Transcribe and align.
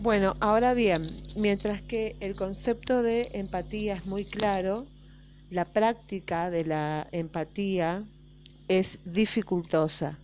Bueno, 0.00 0.36
ahora 0.38 0.74
bien, 0.74 1.02
mientras 1.34 1.82
que 1.82 2.14
el 2.20 2.36
concepto 2.36 3.02
de 3.02 3.30
empatía 3.32 3.96
es 3.96 4.06
muy 4.06 4.24
claro, 4.24 4.86
la 5.50 5.64
práctica 5.64 6.50
de 6.50 6.64
la 6.64 7.08
empatía 7.10 8.04
es 8.68 9.00
dificultosa. 9.04 10.16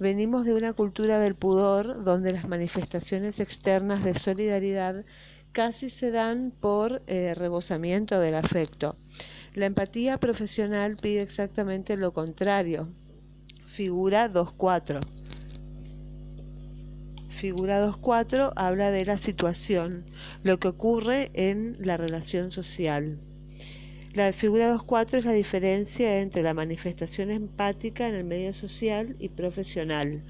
Venimos 0.00 0.44
de 0.44 0.54
una 0.54 0.72
cultura 0.72 1.20
del 1.20 1.36
pudor 1.36 2.02
donde 2.02 2.32
las 2.32 2.48
manifestaciones 2.48 3.38
externas 3.38 4.02
de 4.02 4.18
solidaridad 4.18 5.04
casi 5.52 5.88
se 5.88 6.10
dan 6.10 6.52
por 6.58 7.00
eh, 7.06 7.36
rebosamiento 7.36 8.18
del 8.18 8.34
afecto. 8.34 8.96
La 9.54 9.66
empatía 9.66 10.18
profesional 10.18 10.96
pide 10.96 11.22
exactamente 11.22 11.96
lo 11.96 12.12
contrario. 12.12 12.88
Figura 13.68 14.28
2.4. 14.32 15.21
Figura 17.42 17.84
2.4 17.84 18.52
habla 18.54 18.92
de 18.92 19.04
la 19.04 19.18
situación, 19.18 20.04
lo 20.44 20.60
que 20.60 20.68
ocurre 20.68 21.32
en 21.34 21.76
la 21.80 21.96
relación 21.96 22.52
social. 22.52 23.18
La 24.14 24.32
figura 24.32 24.72
2.4 24.72 25.18
es 25.18 25.24
la 25.24 25.32
diferencia 25.32 26.20
entre 26.20 26.44
la 26.44 26.54
manifestación 26.54 27.32
empática 27.32 28.06
en 28.06 28.14
el 28.14 28.22
medio 28.22 28.54
social 28.54 29.16
y 29.18 29.28
profesional. 29.28 30.22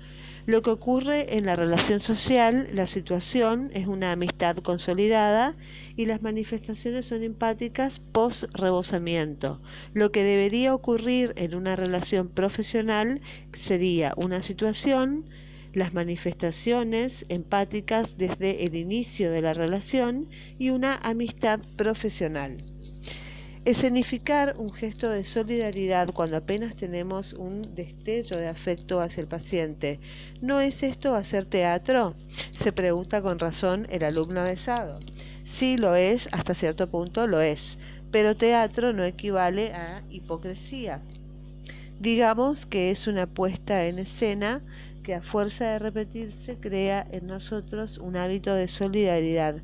Lo 0.47 0.63
que 0.63 0.71
ocurre 0.71 1.37
en 1.37 1.45
la 1.45 1.55
relación 1.55 2.01
social, 2.01 2.71
la 2.73 2.87
situación 2.87 3.71
es 3.75 3.87
una 3.87 4.13
amistad 4.13 4.57
consolidada 4.57 5.55
y 5.97 6.07
las 6.07 6.23
manifestaciones 6.23 7.05
son 7.05 7.25
empáticas 7.25 7.99
post-rebosamiento. 7.99 9.61
Lo 9.93 10.13
que 10.13 10.25
debería 10.25 10.75
ocurrir 10.75 11.35
en 11.37 11.55
una 11.55 11.77
relación 11.77 12.29
profesional 12.29 13.21
sería 13.53 14.15
una 14.17 14.41
situación, 14.41 15.27
las 15.73 15.95
manifestaciones 15.95 17.25
empáticas 17.29 18.17
desde 18.19 18.65
el 18.65 18.77
inicio 18.77 19.31
de 19.31 19.43
la 19.43 19.55
relación 19.55 20.29
y 20.59 20.71
una 20.71 20.97
amistad 20.97 21.61
profesional. 21.77 22.57
Escenificar 23.65 24.57
un 24.59 24.73
gesto 24.73 25.09
de 25.09 25.25
solidaridad 25.25 26.11
cuando 26.13 26.37
apenas 26.37 26.75
tenemos 26.75 27.33
un 27.33 27.63
destello 27.77 28.37
de 28.37 28.49
afecto 28.49 29.01
hacia 29.01 29.21
el 29.21 29.29
paciente. 29.29 30.01
¿No 30.41 30.61
es 30.61 30.83
esto 30.83 31.15
hacer 31.15 31.47
teatro? 31.47 32.17
Se 32.51 32.73
pregunta 32.73 33.23
con 33.23 33.39
razón 33.39 33.87
el 33.89 34.03
alumno 34.03 34.41
avesado. 34.41 34.99
Sí 35.45 35.77
lo 35.77 35.95
es, 35.95 36.29
hasta 36.33 36.55
cierto 36.55 36.91
punto 36.91 37.29
lo 37.29 37.41
es, 37.41 37.79
pero 38.11 38.37
teatro 38.37 38.93
no 38.93 39.05
equivale 39.05 39.73
a 39.75 40.03
hipocresía. 40.11 41.01
Digamos 42.01 42.67
que 42.67 42.91
es 42.91 43.07
una 43.07 43.29
puesta 43.29 43.87
en 43.87 44.01
escena 44.01 44.61
que 45.03 45.15
a 45.15 45.23
fuerza 45.23 45.65
de 45.65 45.79
repetirse 45.79 46.57
crea 46.61 47.07
en 47.11 47.27
nosotros 47.27 47.99
un 47.99 48.17
hábito 48.17 48.55
de 48.55 48.69
solidaridad. 48.69 49.57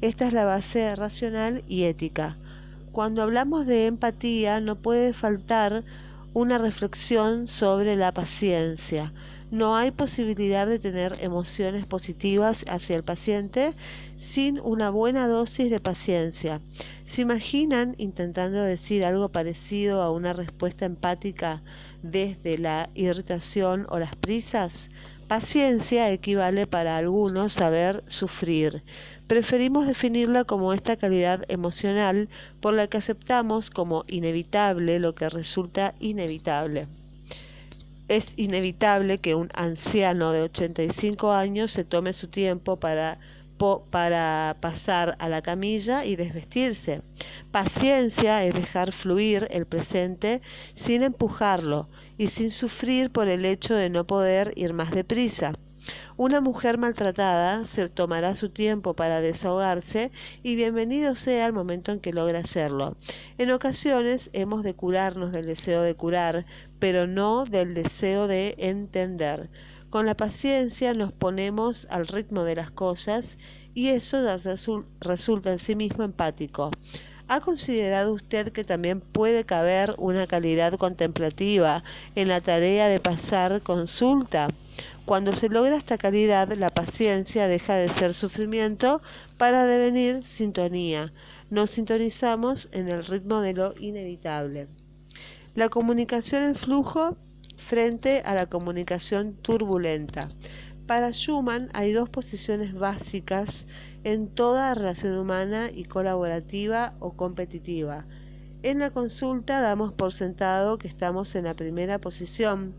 Esta 0.00 0.26
es 0.26 0.32
la 0.32 0.44
base 0.44 0.94
racional 0.96 1.62
y 1.68 1.84
ética. 1.84 2.36
Cuando 2.92 3.22
hablamos 3.22 3.66
de 3.66 3.86
empatía 3.86 4.60
no 4.60 4.76
puede 4.76 5.12
faltar 5.12 5.84
una 6.32 6.58
reflexión 6.58 7.48
sobre 7.48 7.96
la 7.96 8.12
paciencia. 8.12 9.12
No 9.52 9.76
hay 9.76 9.92
posibilidad 9.92 10.66
de 10.66 10.80
tener 10.80 11.12
emociones 11.20 11.86
positivas 11.86 12.64
hacia 12.68 12.96
el 12.96 13.04
paciente 13.04 13.74
sin 14.18 14.58
una 14.58 14.90
buena 14.90 15.28
dosis 15.28 15.70
de 15.70 15.78
paciencia. 15.78 16.60
¿Se 17.04 17.22
imaginan 17.22 17.94
intentando 17.96 18.60
decir 18.60 19.04
algo 19.04 19.28
parecido 19.28 20.02
a 20.02 20.10
una 20.10 20.32
respuesta 20.32 20.84
empática 20.84 21.62
desde 22.02 22.58
la 22.58 22.90
irritación 22.94 23.86
o 23.88 24.00
las 24.00 24.16
prisas? 24.16 24.90
Paciencia 25.28 26.10
equivale 26.10 26.66
para 26.66 26.96
algunos 26.96 27.52
saber 27.52 28.02
sufrir. 28.08 28.82
Preferimos 29.28 29.86
definirla 29.86 30.42
como 30.42 30.72
esta 30.72 30.96
calidad 30.96 31.44
emocional 31.46 32.28
por 32.60 32.74
la 32.74 32.88
que 32.88 32.98
aceptamos 32.98 33.70
como 33.70 34.02
inevitable 34.08 34.98
lo 34.98 35.14
que 35.14 35.30
resulta 35.30 35.94
inevitable. 36.00 36.88
Es 38.08 38.32
inevitable 38.36 39.18
que 39.18 39.34
un 39.34 39.48
anciano 39.54 40.30
de 40.30 40.42
85 40.42 41.32
años 41.32 41.72
se 41.72 41.84
tome 41.84 42.12
su 42.12 42.28
tiempo 42.28 42.78
para, 42.78 43.18
para 43.90 44.56
pasar 44.60 45.16
a 45.18 45.28
la 45.28 45.42
camilla 45.42 46.04
y 46.04 46.14
desvestirse. 46.14 47.02
Paciencia 47.50 48.44
es 48.44 48.54
dejar 48.54 48.92
fluir 48.92 49.48
el 49.50 49.66
presente 49.66 50.40
sin 50.74 51.02
empujarlo 51.02 51.88
y 52.16 52.28
sin 52.28 52.52
sufrir 52.52 53.10
por 53.10 53.26
el 53.26 53.44
hecho 53.44 53.74
de 53.74 53.90
no 53.90 54.06
poder 54.06 54.52
ir 54.54 54.72
más 54.72 54.92
deprisa. 54.92 55.54
Una 56.16 56.40
mujer 56.40 56.78
maltratada 56.78 57.66
se 57.66 57.88
tomará 57.88 58.34
su 58.36 58.48
tiempo 58.48 58.94
para 58.94 59.20
desahogarse 59.20 60.10
y 60.42 60.56
bienvenido 60.56 61.14
sea 61.14 61.46
el 61.46 61.52
momento 61.52 61.92
en 61.92 62.00
que 62.00 62.12
logra 62.12 62.38
hacerlo. 62.38 62.96
En 63.38 63.50
ocasiones 63.50 64.30
hemos 64.32 64.62
de 64.62 64.74
curarnos 64.74 65.32
del 65.32 65.46
deseo 65.46 65.82
de 65.82 65.94
curar, 65.94 66.46
pero 66.78 67.06
no 67.06 67.44
del 67.44 67.74
deseo 67.74 68.26
de 68.28 68.54
entender. 68.58 69.50
Con 69.90 70.06
la 70.06 70.16
paciencia 70.16 70.94
nos 70.94 71.12
ponemos 71.12 71.86
al 71.90 72.06
ritmo 72.06 72.44
de 72.44 72.56
las 72.56 72.70
cosas 72.70 73.38
y 73.74 73.88
eso 73.88 74.18
resulta 75.00 75.52
en 75.52 75.58
sí 75.58 75.76
mismo 75.76 76.02
empático. 76.02 76.70
¿Ha 77.28 77.40
considerado 77.40 78.12
usted 78.12 78.52
que 78.52 78.62
también 78.62 79.00
puede 79.00 79.44
caber 79.44 79.94
una 79.98 80.26
calidad 80.26 80.74
contemplativa 80.74 81.82
en 82.14 82.28
la 82.28 82.40
tarea 82.40 82.88
de 82.88 83.00
pasar 83.00 83.62
consulta? 83.62 84.48
Cuando 85.06 85.34
se 85.34 85.48
logra 85.48 85.76
esta 85.76 85.98
calidad, 85.98 86.52
la 86.54 86.70
paciencia 86.70 87.46
deja 87.46 87.76
de 87.76 87.88
ser 87.90 88.12
sufrimiento 88.12 89.00
para 89.38 89.64
devenir 89.64 90.24
sintonía. 90.24 91.12
Nos 91.48 91.70
sintonizamos 91.70 92.68
en 92.72 92.88
el 92.88 93.06
ritmo 93.06 93.40
de 93.40 93.52
lo 93.54 93.74
inevitable. 93.78 94.66
La 95.54 95.68
comunicación 95.68 96.42
en 96.42 96.56
flujo 96.56 97.16
frente 97.56 98.22
a 98.24 98.34
la 98.34 98.46
comunicación 98.46 99.34
turbulenta. 99.34 100.28
Para 100.88 101.12
Schumann 101.12 101.70
hay 101.72 101.92
dos 101.92 102.08
posiciones 102.08 102.74
básicas 102.74 103.68
en 104.02 104.26
toda 104.26 104.74
relación 104.74 105.16
humana 105.18 105.70
y 105.72 105.84
colaborativa 105.84 106.94
o 106.98 107.12
competitiva. 107.12 108.06
En 108.64 108.80
la 108.80 108.90
consulta 108.90 109.60
damos 109.60 109.92
por 109.92 110.12
sentado 110.12 110.78
que 110.78 110.88
estamos 110.88 111.36
en 111.36 111.44
la 111.44 111.54
primera 111.54 112.00
posición, 112.00 112.74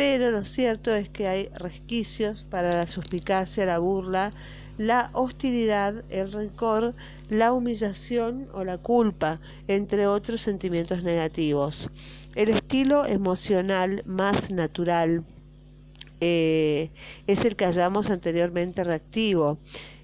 pero 0.00 0.30
lo 0.30 0.46
cierto 0.46 0.94
es 0.94 1.10
que 1.10 1.28
hay 1.28 1.50
resquicios 1.54 2.46
para 2.48 2.74
la 2.74 2.86
suspicacia, 2.86 3.66
la 3.66 3.80
burla, 3.80 4.32
la 4.78 5.10
hostilidad, 5.12 6.04
el 6.08 6.32
rencor, 6.32 6.94
la 7.28 7.52
humillación 7.52 8.48
o 8.54 8.64
la 8.64 8.78
culpa, 8.78 9.42
entre 9.68 10.06
otros 10.06 10.40
sentimientos 10.40 11.02
negativos. 11.02 11.90
El 12.34 12.48
estilo 12.48 13.04
emocional 13.04 14.02
más 14.06 14.50
natural 14.50 15.22
eh, 16.22 16.88
es 17.26 17.44
el 17.44 17.54
que 17.54 17.66
hallamos 17.66 18.08
anteriormente 18.08 18.82
reactivo 18.84 19.58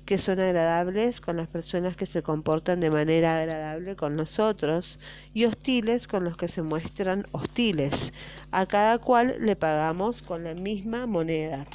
que 0.06 0.18
son 0.18 0.40
agradables 0.40 1.20
con 1.20 1.36
las 1.36 1.48
personas 1.48 1.96
que 1.96 2.06
se 2.06 2.22
comportan 2.22 2.80
de 2.80 2.90
manera 2.90 3.38
agradable 3.40 3.96
con 3.96 4.16
nosotros 4.16 4.98
y 5.34 5.44
hostiles 5.44 6.06
con 6.06 6.24
los 6.24 6.36
que 6.36 6.48
se 6.48 6.62
muestran 6.62 7.26
hostiles. 7.32 8.12
A 8.52 8.66
cada 8.66 8.98
cual 8.98 9.36
le 9.40 9.56
pagamos 9.56 10.22
con 10.22 10.44
la 10.44 10.54
misma 10.54 11.06
moneda. 11.06 11.66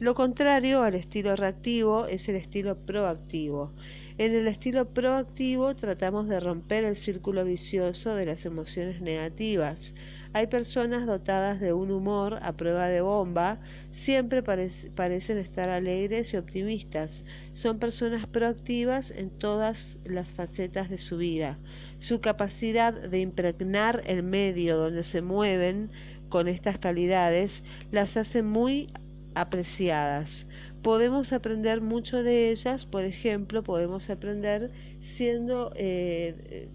Lo 0.00 0.16
contrario 0.16 0.82
al 0.82 0.96
estilo 0.96 1.36
reactivo 1.36 2.06
es 2.06 2.28
el 2.28 2.34
estilo 2.34 2.76
proactivo. 2.76 3.72
En 4.18 4.34
el 4.34 4.48
estilo 4.48 4.92
proactivo 4.92 5.76
tratamos 5.76 6.28
de 6.28 6.40
romper 6.40 6.82
el 6.82 6.96
círculo 6.96 7.44
vicioso 7.44 8.16
de 8.16 8.26
las 8.26 8.44
emociones 8.44 9.00
negativas. 9.00 9.94
Hay 10.32 10.48
personas 10.48 11.06
dotadas 11.06 11.60
de 11.60 11.72
un 11.72 11.92
humor 11.92 12.40
a 12.42 12.56
prueba 12.56 12.88
de 12.88 13.02
bomba, 13.02 13.60
siempre 13.92 14.42
parecen 14.42 15.38
estar 15.38 15.68
alegres 15.68 16.34
y 16.34 16.38
optimistas. 16.38 17.22
Son 17.52 17.78
personas 17.78 18.26
proactivas 18.26 19.12
en 19.12 19.30
todas 19.30 19.98
las 20.04 20.26
facetas 20.32 20.90
de 20.90 20.98
su 20.98 21.18
vida. 21.18 21.56
Su 22.00 22.20
capacidad 22.20 22.92
de 22.92 23.20
impregnar 23.20 24.02
el 24.06 24.24
medio 24.24 24.76
donde 24.76 25.04
se 25.04 25.22
mueven 25.22 25.92
con 26.28 26.48
estas 26.48 26.78
calidades 26.78 27.62
las 27.92 28.16
hace 28.16 28.42
muy 28.42 28.88
apreciadas. 29.34 30.46
Podemos 30.82 31.32
aprender 31.32 31.80
mucho 31.80 32.22
de 32.22 32.50
ellas, 32.50 32.84
por 32.84 33.04
ejemplo, 33.04 33.62
podemos 33.62 34.10
aprender 34.10 34.70
siendo 35.00 35.72
eh, 35.76 36.68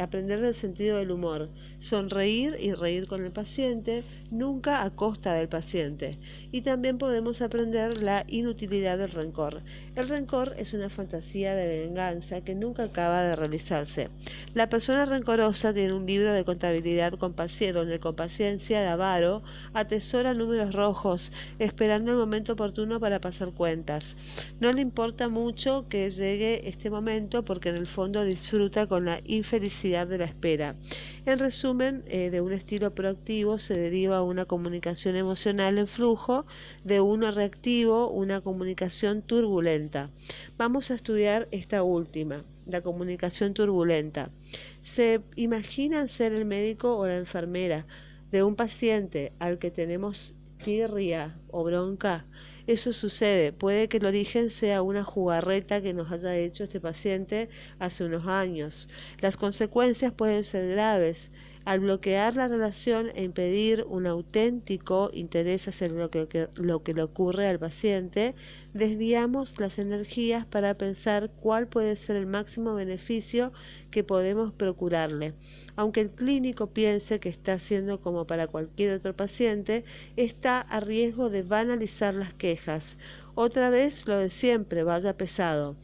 aprender 0.00 0.40
del 0.40 0.56
sentido 0.56 0.98
del 0.98 1.12
humor, 1.12 1.50
sonreír 1.78 2.56
y 2.58 2.72
reír 2.72 3.06
con 3.06 3.24
el 3.24 3.30
paciente, 3.30 4.02
nunca 4.30 4.82
a 4.82 4.90
costa 4.90 5.34
del 5.34 5.48
paciente. 5.48 6.18
Y 6.50 6.62
también 6.62 6.98
podemos 6.98 7.40
aprender 7.42 8.02
la 8.02 8.24
inutilidad 8.26 8.98
del 8.98 9.10
rencor. 9.10 9.62
El 9.96 10.08
rencor 10.08 10.56
es 10.58 10.72
una 10.72 10.90
fantasía 10.90 11.54
de 11.54 11.68
venganza 11.68 12.40
que 12.40 12.56
nunca 12.56 12.82
acaba 12.82 13.22
de 13.22 13.36
realizarse. 13.36 14.08
La 14.52 14.68
persona 14.68 15.04
rencorosa 15.04 15.72
tiene 15.72 15.92
un 15.92 16.04
libro 16.04 16.32
de 16.32 16.44
contabilidad 16.44 17.12
con 17.12 17.36
donde 17.36 18.00
con 18.00 18.16
paciencia 18.16 18.80
de 18.80 18.88
avaro 18.88 19.44
atesora 19.72 20.34
números 20.34 20.74
rojos, 20.74 21.30
esperando 21.60 22.10
el 22.10 22.16
momento 22.16 22.54
oportuno 22.54 22.98
para 22.98 23.20
pasar 23.20 23.52
cuentas. 23.52 24.16
No 24.58 24.72
le 24.72 24.80
importa 24.80 25.28
mucho 25.28 25.86
que 25.88 26.10
llegue 26.10 26.68
este 26.68 26.90
momento 26.90 27.44
porque 27.44 27.68
en 27.68 27.76
el 27.76 27.86
fondo 27.86 28.24
disfruta 28.24 28.88
con 28.88 29.04
la 29.04 29.20
infelicidad 29.24 30.08
de 30.08 30.18
la 30.18 30.24
espera. 30.24 30.74
En 31.24 31.38
resumen, 31.38 32.02
eh, 32.08 32.30
de 32.30 32.40
un 32.40 32.52
estilo 32.52 32.94
proactivo 32.94 33.60
se 33.60 33.78
deriva 33.78 34.22
una 34.22 34.44
comunicación 34.44 35.14
emocional 35.14 35.78
en 35.78 35.86
flujo, 35.86 36.46
de 36.82 37.00
uno 37.00 37.30
reactivo 37.30 38.10
una 38.10 38.40
comunicación 38.40 39.22
turbulenta. 39.22 39.83
Vamos 40.56 40.90
a 40.90 40.94
estudiar 40.94 41.48
esta 41.50 41.82
última, 41.82 42.44
la 42.66 42.80
comunicación 42.80 43.54
turbulenta. 43.54 44.30
¿Se 44.82 45.20
imaginan 45.36 46.08
ser 46.08 46.32
el 46.32 46.44
médico 46.44 46.96
o 46.96 47.06
la 47.06 47.16
enfermera 47.16 47.86
de 48.30 48.42
un 48.42 48.56
paciente 48.56 49.32
al 49.38 49.58
que 49.58 49.70
tenemos 49.70 50.34
tirria 50.64 51.36
o 51.50 51.64
bronca? 51.64 52.26
Eso 52.66 52.94
sucede. 52.94 53.52
Puede 53.52 53.88
que 53.88 53.98
el 53.98 54.06
origen 54.06 54.48
sea 54.48 54.80
una 54.80 55.04
jugarreta 55.04 55.82
que 55.82 55.92
nos 55.92 56.10
haya 56.10 56.34
hecho 56.34 56.64
este 56.64 56.80
paciente 56.80 57.50
hace 57.78 58.04
unos 58.04 58.26
años. 58.26 58.88
Las 59.20 59.36
consecuencias 59.36 60.12
pueden 60.12 60.44
ser 60.44 60.68
graves. 60.68 61.30
Al 61.64 61.80
bloquear 61.80 62.36
la 62.36 62.46
relación 62.46 63.10
e 63.14 63.22
impedir 63.24 63.86
un 63.88 64.06
auténtico 64.06 65.10
interés 65.14 65.66
hacia 65.66 65.88
lo 65.88 66.10
que, 66.10 66.48
lo 66.56 66.82
que 66.82 66.92
le 66.92 67.02
ocurre 67.02 67.46
al 67.46 67.58
paciente, 67.58 68.34
desviamos 68.74 69.58
las 69.58 69.78
energías 69.78 70.44
para 70.44 70.76
pensar 70.76 71.30
cuál 71.40 71.66
puede 71.66 71.96
ser 71.96 72.16
el 72.16 72.26
máximo 72.26 72.74
beneficio 72.74 73.52
que 73.90 74.04
podemos 74.04 74.52
procurarle. 74.52 75.32
Aunque 75.74 76.02
el 76.02 76.10
clínico 76.10 76.66
piense 76.66 77.18
que 77.18 77.30
está 77.30 77.54
haciendo 77.54 77.98
como 78.00 78.26
para 78.26 78.46
cualquier 78.46 78.92
otro 78.92 79.16
paciente, 79.16 79.84
está 80.16 80.60
a 80.60 80.80
riesgo 80.80 81.30
de 81.30 81.42
banalizar 81.42 82.14
las 82.14 82.34
quejas. 82.34 82.98
Otra 83.36 83.68
vez 83.68 84.06
lo 84.06 84.16
de 84.16 84.30
siempre, 84.30 84.84
vaya 84.84 85.16
pesado. 85.16 85.74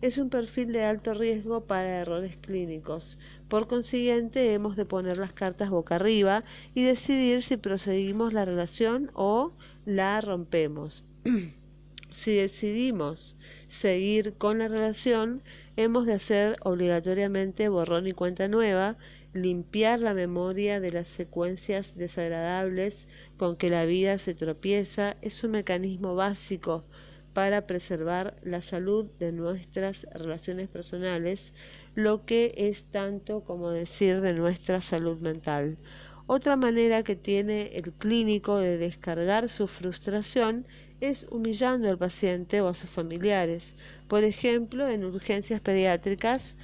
Es 0.00 0.16
un 0.16 0.30
perfil 0.30 0.72
de 0.72 0.84
alto 0.84 1.12
riesgo 1.12 1.66
para 1.66 1.98
errores 2.00 2.36
clínicos. 2.36 3.18
Por 3.48 3.66
consiguiente, 3.66 4.52
hemos 4.52 4.76
de 4.76 4.84
poner 4.84 5.18
las 5.18 5.32
cartas 5.32 5.70
boca 5.70 5.96
arriba 5.96 6.42
y 6.72 6.84
decidir 6.84 7.42
si 7.42 7.56
proseguimos 7.56 8.32
la 8.32 8.44
relación 8.44 9.10
o 9.14 9.52
la 9.86 10.20
rompemos. 10.20 11.04
si 12.12 12.34
decidimos 12.36 13.34
seguir 13.66 14.34
con 14.34 14.58
la 14.58 14.68
relación, 14.68 15.42
hemos 15.76 16.06
de 16.06 16.14
hacer 16.14 16.58
obligatoriamente 16.62 17.68
borrón 17.68 18.06
y 18.06 18.12
cuenta 18.12 18.46
nueva, 18.46 18.96
limpiar 19.32 20.00
la 20.00 20.14
memoria 20.14 20.80
de 20.80 20.92
las 20.92 21.08
secuencias 21.08 21.96
desagradables 21.96 23.06
con 23.40 23.56
que 23.56 23.70
la 23.70 23.86
vida 23.86 24.18
se 24.18 24.34
tropieza, 24.34 25.16
es 25.22 25.42
un 25.42 25.52
mecanismo 25.52 26.14
básico 26.14 26.84
para 27.32 27.66
preservar 27.66 28.36
la 28.42 28.60
salud 28.60 29.06
de 29.18 29.32
nuestras 29.32 30.02
relaciones 30.12 30.68
personales, 30.68 31.54
lo 31.94 32.26
que 32.26 32.52
es 32.58 32.84
tanto 32.90 33.42
como 33.42 33.70
decir 33.70 34.20
de 34.20 34.34
nuestra 34.34 34.82
salud 34.82 35.20
mental. 35.20 35.78
Otra 36.26 36.56
manera 36.56 37.02
que 37.02 37.16
tiene 37.16 37.78
el 37.78 37.94
clínico 37.94 38.58
de 38.58 38.76
descargar 38.76 39.48
su 39.48 39.68
frustración 39.68 40.66
es 41.00 41.26
humillando 41.30 41.88
al 41.88 41.96
paciente 41.96 42.60
o 42.60 42.68
a 42.68 42.74
sus 42.74 42.90
familiares. 42.90 43.72
Por 44.06 44.22
ejemplo, 44.22 44.86
en 44.86 45.02
urgencias 45.02 45.62
pediátricas, 45.62 46.58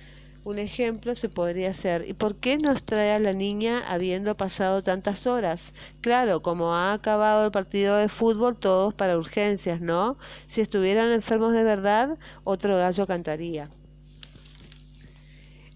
un 0.47 0.61
ejemplo 0.61 1.17
se 1.17 1.29
podría 1.29 1.71
hacer, 1.71 2.05
¿y 2.09 2.13
por 2.15 2.37
qué 2.37 2.57
nos 2.57 2.85
trae 2.85 3.11
a 3.11 3.19
la 3.19 3.33
niña 3.33 3.83
habiendo 3.89 4.37
pasado 4.37 4.81
tantas 4.81 5.27
horas? 5.27 5.75
Claro, 6.01 6.41
como 6.41 6.73
ha 6.73 6.93
acabado 6.93 7.47
el 7.47 7.51
partido 7.51 7.97
de 7.97 8.09
fútbol, 8.09 8.57
todos 8.57 8.95
para 8.95 9.19
urgencias, 9.19 9.81
¿no? 9.81 10.19
Si 10.47 10.61
estuvieran 10.61 11.11
enfermos 11.11 11.53
de 11.53 11.65
verdad, 11.65 12.17
otro 12.45 12.77
gallo 12.77 13.09
cantaría. 13.09 13.71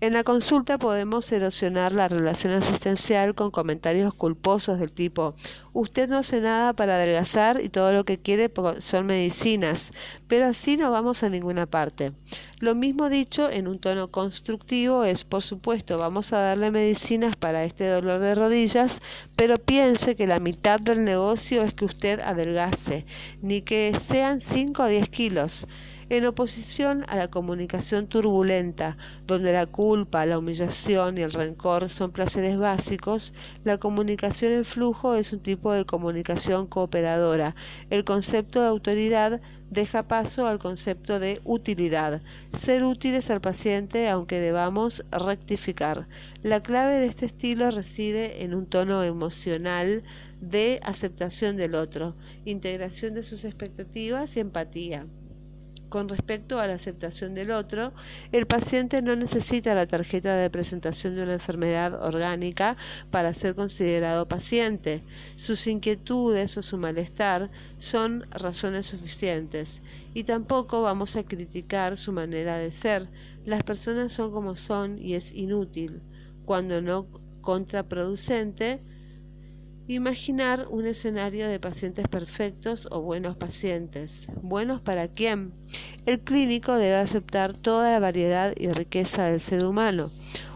En 0.03 0.15
la 0.15 0.25
consulta 0.25 0.79
podemos 0.79 1.31
erosionar 1.31 1.93
la 1.93 2.09
relación 2.09 2.55
asistencial 2.55 3.35
con 3.35 3.51
comentarios 3.51 4.15
culposos 4.15 4.81
del 4.81 4.93
tipo, 4.93 5.35
usted 5.75 6.09
no 6.09 6.17
hace 6.17 6.41
nada 6.41 6.73
para 6.73 6.95
adelgazar 6.95 7.61
y 7.63 7.69
todo 7.69 7.93
lo 7.93 8.05
que 8.07 8.17
quiere 8.17 8.51
son 8.79 9.05
medicinas, 9.05 9.93
pero 10.27 10.47
así 10.47 10.79
no 10.79 10.91
vamos 10.91 11.23
a 11.23 11.29
ninguna 11.29 11.67
parte. 11.67 12.13
Lo 12.61 12.75
mismo 12.75 13.11
dicho 13.11 13.51
en 13.51 13.69
un 13.69 13.79
tono 13.79 14.09
constructivo 14.11 15.05
es, 15.05 15.25
por 15.25 15.43
supuesto, 15.43 15.99
vamos 15.99 16.33
a 16.33 16.39
darle 16.39 16.71
medicinas 16.71 17.37
para 17.37 17.65
este 17.65 17.87
dolor 17.87 18.21
de 18.21 18.35
rodillas, 18.35 19.03
pero 19.37 19.59
piense 19.59 20.17
que 20.17 20.27
la 20.27 20.41
mitad 20.41 20.81
del 20.81 21.05
negocio 21.05 21.63
es 21.63 21.75
que 21.75 21.85
usted 21.85 22.21
adelgace, 22.21 23.05
ni 23.43 23.61
que 23.61 23.95
sean 24.01 24.41
5 24.41 24.83
o 24.83 24.87
10 24.87 25.11
kilos 25.11 25.67
en 26.11 26.27
oposición 26.27 27.05
a 27.07 27.15
la 27.15 27.29
comunicación 27.29 28.09
turbulenta, 28.09 28.97
donde 29.29 29.53
la 29.53 29.67
culpa, 29.67 30.27
la 30.27 30.39
humillación 30.39 31.17
y 31.17 31.21
el 31.21 31.33
rencor 31.33 31.89
son 31.89 32.11
placeres 32.11 32.59
básicos, 32.59 33.33
la 33.63 33.79
comunicación 33.79 34.53
en 34.53 34.65
flujo 34.65 35.15
es 35.15 35.33
un 35.33 35.39
tipo 35.39 35.73
de 35.73 35.85
comunicación 35.85 36.67
cooperadora. 36.67 37.55
El 37.91 38.05
concepto 38.05 38.61
de 38.61 38.67
autoridad 38.67 39.41
deja 39.71 40.09
paso 40.09 40.49
al 40.49 40.59
concepto 40.59 41.21
de 41.21 41.41
utilidad, 41.45 42.23
ser 42.59 42.83
útiles 42.83 43.31
al 43.31 43.41
paciente 43.41 44.09
aunque 44.09 44.41
debamos 44.41 45.05
rectificar. 45.13 46.09
La 46.43 46.61
clave 46.61 46.99
de 46.99 47.07
este 47.07 47.27
estilo 47.27 47.71
reside 47.71 48.43
en 48.43 48.55
un 48.55 48.67
tono 48.67 49.05
emocional 49.05 50.03
de 50.41 50.81
aceptación 50.83 51.57
del 51.57 51.77
otro, 51.77 52.17
integración 52.45 53.15
de 53.15 53.23
sus 53.23 53.45
expectativas 53.45 54.37
y 54.37 54.41
empatía. 54.41 55.07
Con 55.91 56.09
respecto 56.09 56.61
a 56.61 56.69
la 56.69 56.75
aceptación 56.75 57.35
del 57.35 57.51
otro, 57.51 57.93
el 58.31 58.47
paciente 58.47 59.03
no 59.03 59.17
necesita 59.17 59.75
la 59.75 59.89
tarjeta 59.89 60.37
de 60.37 60.49
presentación 60.49 61.17
de 61.17 61.25
una 61.25 61.33
enfermedad 61.33 62.01
orgánica 62.01 62.77
para 63.11 63.35
ser 63.35 63.57
considerado 63.57 64.29
paciente. 64.29 65.03
Sus 65.35 65.67
inquietudes 65.67 66.57
o 66.57 66.63
su 66.63 66.79
malestar 66.79 67.51
son 67.81 68.25
razones 68.31 68.87
suficientes 68.87 69.83
y 70.15 70.23
tampoco 70.23 70.81
vamos 70.81 71.17
a 71.17 71.25
criticar 71.25 71.97
su 71.97 72.13
manera 72.13 72.57
de 72.57 72.71
ser. 72.71 73.09
Las 73.45 73.65
personas 73.65 74.13
son 74.13 74.31
como 74.31 74.55
son 74.55 74.97
y 74.97 75.15
es 75.15 75.33
inútil, 75.33 76.03
cuando 76.45 76.81
no 76.81 77.09
contraproducente, 77.41 78.81
Imaginar 79.91 80.69
un 80.71 80.87
escenario 80.87 81.49
de 81.49 81.59
pacientes 81.59 82.07
perfectos 82.07 82.87
o 82.93 83.01
buenos 83.01 83.37
pacientes. 83.37 84.29
¿Buenos 84.41 84.81
para 84.81 85.09
quién? 85.09 85.53
El 86.07 86.21
clínico 86.21 86.77
debe 86.77 86.95
aceptar 86.95 87.57
toda 87.57 87.91
la 87.91 87.99
variedad 87.99 88.55
y 88.57 88.69
riqueza 88.69 89.25
del 89.25 89.41
ser 89.41 89.65
humano. 89.65 90.13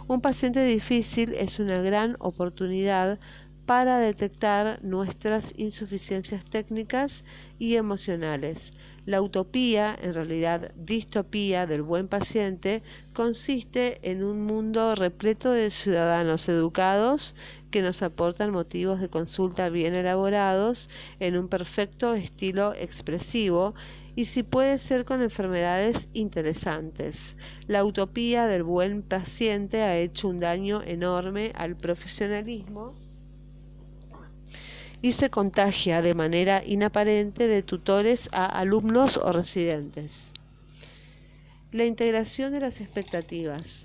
Un 0.07 0.21
paciente 0.21 0.65
difícil 0.65 1.35
es 1.35 1.59
una 1.59 1.83
gran 1.83 2.15
oportunidad 2.21 3.19
para 3.67 3.99
detectar 3.99 4.79
nuestras 4.85 5.53
insuficiencias 5.57 6.45
técnicas 6.45 7.25
y 7.59 7.75
emocionales. 7.75 8.73
La 9.07 9.21
utopía, 9.21 9.97
en 10.01 10.15
realidad 10.15 10.73
distopía 10.77 11.67
del 11.67 11.83
buen 11.83 12.09
paciente, 12.09 12.83
consiste 13.13 13.99
en 14.09 14.23
un 14.23 14.43
mundo 14.43 14.95
repleto 14.95 15.51
de 15.51 15.71
ciudadanos 15.71 16.49
educados 16.49 17.35
que 17.75 17.83
nos 17.83 18.03
aportan 18.03 18.53
motivos 18.53 19.01
de 19.01 19.09
consulta 19.09 19.69
bien 19.69 19.95
elaborados 19.95 20.89
en 21.19 21.37
un 21.37 21.49
perfecto 21.49 22.15
estilo 22.15 22.73
expresivo 22.73 23.75
y 24.15 24.27
si 24.27 24.45
puede 24.45 24.79
ser 24.79 25.05
con 25.05 25.21
enfermedades 25.21 26.09
interesantes. 26.13 27.37
La 27.67 27.85
utopía 27.85 28.47
del 28.47 28.63
buen 28.63 29.03
paciente 29.03 29.83
ha 29.83 29.97
hecho 29.97 30.29
un 30.29 30.39
daño 30.39 30.83
enorme 30.83 31.51
al 31.57 31.75
profesionalismo 31.75 32.95
y 35.03 35.11
se 35.11 35.29
contagia 35.29 36.01
de 36.01 36.15
manera 36.15 36.63
inaparente 36.65 37.49
de 37.49 37.65
tutores 37.65 38.29
a 38.31 38.47
alumnos 38.47 39.17
o 39.17 39.33
residentes. 39.33 40.33
La 41.73 41.87
integración 41.87 42.53
de 42.53 42.61
las 42.61 42.81
expectativas. 42.81 43.85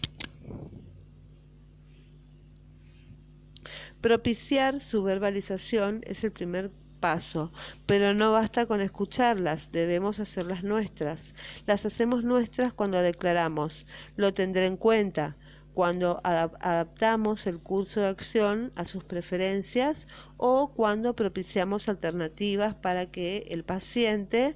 Propiciar 4.02 4.80
su 4.80 5.04
verbalización 5.04 6.02
es 6.06 6.24
el 6.24 6.32
primer 6.32 6.72
paso, 7.02 7.52
pero 7.86 8.14
no 8.14 8.32
basta 8.32 8.66
con 8.66 8.80
escucharlas, 8.80 9.72
debemos 9.72 10.20
hacerlas 10.20 10.64
nuestras. 10.64 11.34
Las 11.66 11.86
hacemos 11.86 12.24
nuestras 12.24 12.72
cuando 12.74 13.02
declaramos, 13.02 13.86
lo 14.16 14.34
tendré 14.34 14.68
en 14.68 14.78
cuenta, 14.78 15.36
cuando 15.74 16.22
adaptamos 16.24 17.46
el 17.48 17.60
curso 17.60 18.02
de 18.02 18.08
acción 18.08 18.72
a 18.76 18.86
sus 18.86 19.04
preferencias 19.04 20.08
o 20.38 20.74
cuando 20.74 21.16
propiciamos 21.16 21.90
alternativas 21.90 22.76
para 22.76 23.06
que 23.08 23.48
el 23.50 23.64
paciente 23.64 24.56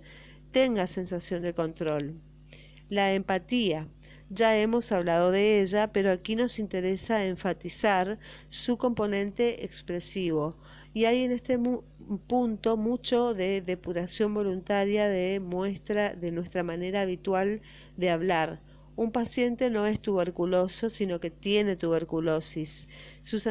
tenga 0.52 0.88
sensación 0.88 1.42
de 1.42 1.54
control. 1.54 2.16
La 2.90 3.14
empatía. 3.14 3.88
Ya 4.34 4.58
hemos 4.58 4.92
hablado 4.92 5.30
de 5.30 5.62
ella, 5.62 5.92
pero 5.94 6.10
aquí 6.10 6.36
nos 6.36 6.58
interesa 6.58 7.26
enfatizar 7.26 8.18
su 8.50 8.78
componente 8.78 9.64
expresivo. 9.64 10.58
Y 10.92 11.06
hay 11.06 11.24
en 11.24 11.32
este 11.32 11.60
punto 12.28 12.76
mucho 12.76 13.36
de 13.36 13.62
depuración 13.62 14.34
voluntaria 14.34 15.08
de 15.08 15.40
muestra 15.40 16.16
de 16.16 16.32
nuestra 16.32 16.64
manera 16.64 17.02
habitual 17.02 17.62
de 17.96 18.10
hablar 18.10 18.60
un 18.96 19.12
paciente 19.12 19.72
no 19.72 19.88
es 19.88 20.00
tuberculoso, 20.00 20.90
sino 20.90 21.20
que 21.20 21.32
tiene 21.32 21.76
tuberculosis. 21.76 22.88
Sus, 23.24 23.48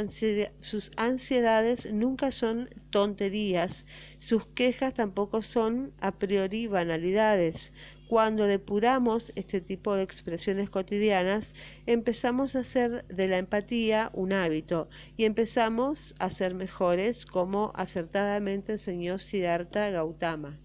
ansiedades 0.96 1.92
nunca 1.92 2.30
son 2.30 2.70
tonterías, 2.90 3.86
sus 4.18 4.46
quejas 4.46 4.94
tampoco 4.94 5.42
son 5.42 5.92
a 6.00 6.12
priori 6.12 6.68
banalidades. 6.68 7.72
Cuando 8.12 8.46
depuramos 8.46 9.32
este 9.36 9.62
tipo 9.62 9.94
de 9.94 10.02
expresiones 10.02 10.68
cotidianas, 10.68 11.54
empezamos 11.86 12.54
a 12.54 12.58
hacer 12.58 13.06
de 13.06 13.26
la 13.26 13.38
empatía 13.38 14.10
un 14.12 14.34
hábito 14.34 14.90
y 15.16 15.24
empezamos 15.24 16.14
a 16.18 16.28
ser 16.28 16.54
mejores, 16.54 17.24
como 17.24 17.72
acertadamente 17.74 18.72
enseñó 18.72 19.18
Siddhartha 19.18 19.88
Gautama 19.88 20.60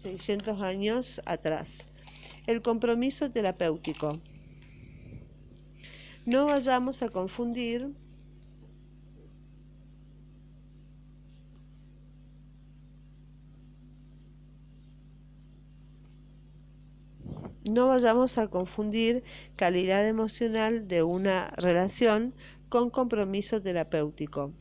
600 0.00 0.62
años 0.62 1.20
atrás. 1.24 1.78
El 2.46 2.62
compromiso 2.62 3.32
terapéutico. 3.32 4.20
No 6.24 6.46
vayamos 6.46 7.02
a 7.02 7.08
confundir 7.08 7.96
no 17.68 17.88
vayamos 17.88 18.38
a 18.38 18.48
confundir 18.48 19.22
calidad 19.56 20.06
emocional 20.06 20.88
de 20.88 21.02
una 21.02 21.50
relación 21.56 22.34
con 22.68 22.90
compromiso 22.90 23.62
terapéutico. 23.62 24.52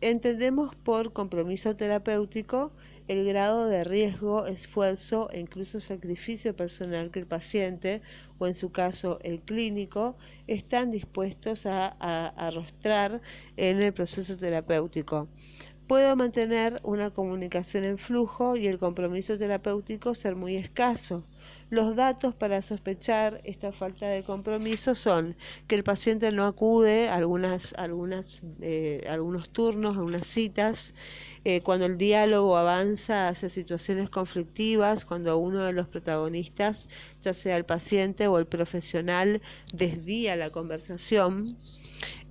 Entendemos 0.00 0.74
por 0.74 1.12
compromiso 1.12 1.76
terapéutico 1.76 2.72
el 3.08 3.24
grado 3.24 3.66
de 3.66 3.84
riesgo, 3.84 4.46
esfuerzo 4.46 5.30
e 5.32 5.40
incluso 5.40 5.80
sacrificio 5.80 6.54
personal 6.56 7.10
que 7.10 7.20
el 7.20 7.26
paciente 7.26 8.02
o 8.38 8.46
en 8.46 8.54
su 8.54 8.72
caso 8.72 9.18
el 9.22 9.40
clínico 9.40 10.16
están 10.46 10.90
dispuestos 10.90 11.66
a, 11.66 11.88
arrostrar 12.30 13.20
en 13.56 13.80
el 13.80 13.92
proceso 13.92 14.36
terapéutico. 14.36 15.28
Puedo 15.86 16.16
mantener 16.16 16.80
una 16.84 17.10
comunicación 17.10 17.84
en 17.84 17.98
flujo 17.98 18.56
y 18.56 18.66
el 18.66 18.78
compromiso 18.78 19.36
terapéutico 19.36 20.14
ser 20.14 20.36
muy 20.36 20.56
escaso. 20.56 21.24
Los 21.72 21.96
datos 21.96 22.34
para 22.34 22.60
sospechar 22.60 23.40
esta 23.44 23.72
falta 23.72 24.06
de 24.06 24.24
compromiso 24.24 24.94
son 24.94 25.36
que 25.68 25.74
el 25.74 25.84
paciente 25.84 26.30
no 26.30 26.44
acude 26.44 27.08
a 27.08 27.14
algunas, 27.14 27.72
algunas, 27.78 28.42
eh, 28.60 29.06
algunos 29.08 29.48
turnos, 29.48 29.96
algunas 29.96 30.26
citas, 30.26 30.92
eh, 31.46 31.62
cuando 31.62 31.86
el 31.86 31.96
diálogo 31.96 32.58
avanza 32.58 33.28
hacia 33.28 33.48
situaciones 33.48 34.10
conflictivas, 34.10 35.06
cuando 35.06 35.38
uno 35.38 35.62
de 35.62 35.72
los 35.72 35.88
protagonistas, 35.88 36.90
ya 37.22 37.32
sea 37.32 37.56
el 37.56 37.64
paciente 37.64 38.28
o 38.28 38.38
el 38.38 38.44
profesional, 38.44 39.40
desvía 39.72 40.36
la 40.36 40.50
conversación, 40.50 41.56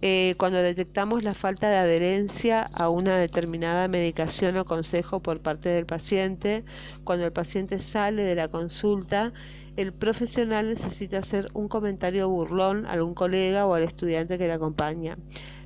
eh, 0.01 0.35
cuando 0.37 0.61
detectamos 0.61 1.23
la 1.23 1.35
falta 1.35 1.69
de 1.69 1.77
adherencia 1.77 2.63
a 2.63 2.89
una 2.89 3.17
determinada 3.17 3.87
medicación 3.87 4.57
o 4.57 4.65
consejo 4.65 5.21
por 5.21 5.41
parte 5.41 5.69
del 5.69 5.85
paciente, 5.85 6.65
cuando 7.03 7.25
el 7.25 7.31
paciente 7.31 7.79
sale 7.79 8.23
de 8.23 8.35
la 8.35 8.47
consulta, 8.47 9.31
el 9.77 9.93
profesional 9.93 10.69
necesita 10.69 11.19
hacer 11.19 11.49
un 11.53 11.67
comentario 11.67 12.29
burlón 12.29 12.85
a 12.85 12.93
algún 12.93 13.13
colega 13.13 13.65
o 13.67 13.75
al 13.75 13.83
estudiante 13.83 14.37
que 14.37 14.47
le 14.47 14.53
acompaña. 14.53 15.17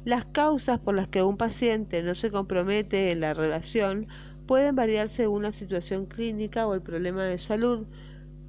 Las 0.04 0.26
causas 0.26 0.80
por 0.80 0.96
las 0.96 1.08
que 1.08 1.24
un 1.24 1.38
paciente 1.38 2.04
no 2.04 2.14
se 2.14 2.30
compromete 2.30 3.12
en 3.12 3.22
la 3.22 3.34
relación 3.34 4.08
pueden 4.46 4.76
variar 4.76 5.10
según 5.10 5.44
la 5.44 5.54
situación 5.54 6.06
clínica 6.06 6.68
o 6.68 6.76
el 6.76 6.82
problema 6.82 7.24
de 7.24 7.40
salud. 7.40 7.88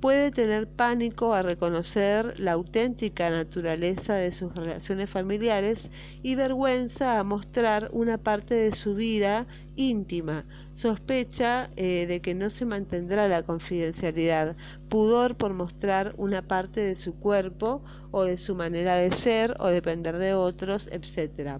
Puede 0.06 0.30
tener 0.30 0.68
pánico 0.68 1.34
a 1.34 1.42
reconocer 1.42 2.38
la 2.38 2.52
auténtica 2.52 3.28
naturaleza 3.28 4.14
de 4.14 4.30
sus 4.30 4.54
relaciones 4.54 5.10
familiares 5.10 5.90
y 6.22 6.36
vergüenza 6.36 7.18
a 7.18 7.24
mostrar 7.24 7.90
una 7.92 8.16
parte 8.16 8.54
de 8.54 8.72
su 8.76 8.94
vida 8.94 9.48
íntima, 9.74 10.44
sospecha 10.76 11.70
eh, 11.74 12.06
de 12.06 12.20
que 12.20 12.36
no 12.36 12.50
se 12.50 12.64
mantendrá 12.64 13.26
la 13.26 13.42
confidencialidad, 13.42 14.54
pudor 14.88 15.34
por 15.34 15.54
mostrar 15.54 16.14
una 16.18 16.40
parte 16.40 16.80
de 16.82 16.94
su 16.94 17.16
cuerpo 17.16 17.82
o 18.12 18.22
de 18.22 18.36
su 18.36 18.54
manera 18.54 18.94
de 18.94 19.10
ser 19.10 19.56
o 19.58 19.66
depender 19.66 20.18
de 20.18 20.34
otros, 20.34 20.88
etc. 20.92 21.58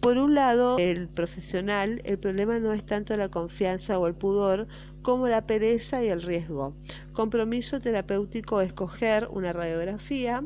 Por 0.00 0.16
un 0.16 0.36
lado, 0.36 0.78
el 0.78 1.08
profesional, 1.08 2.00
el 2.04 2.18
problema 2.18 2.58
no 2.60 2.72
es 2.72 2.86
tanto 2.86 3.16
la 3.16 3.28
confianza 3.28 3.98
o 3.98 4.06
el 4.06 4.14
pudor 4.14 4.68
como 5.02 5.28
la 5.28 5.46
pereza 5.46 6.02
y 6.04 6.08
el 6.08 6.22
riesgo. 6.22 6.74
Compromiso 7.12 7.80
terapéutico 7.80 8.60
escoger 8.60 9.28
una 9.30 9.52
radiografía 9.52 10.42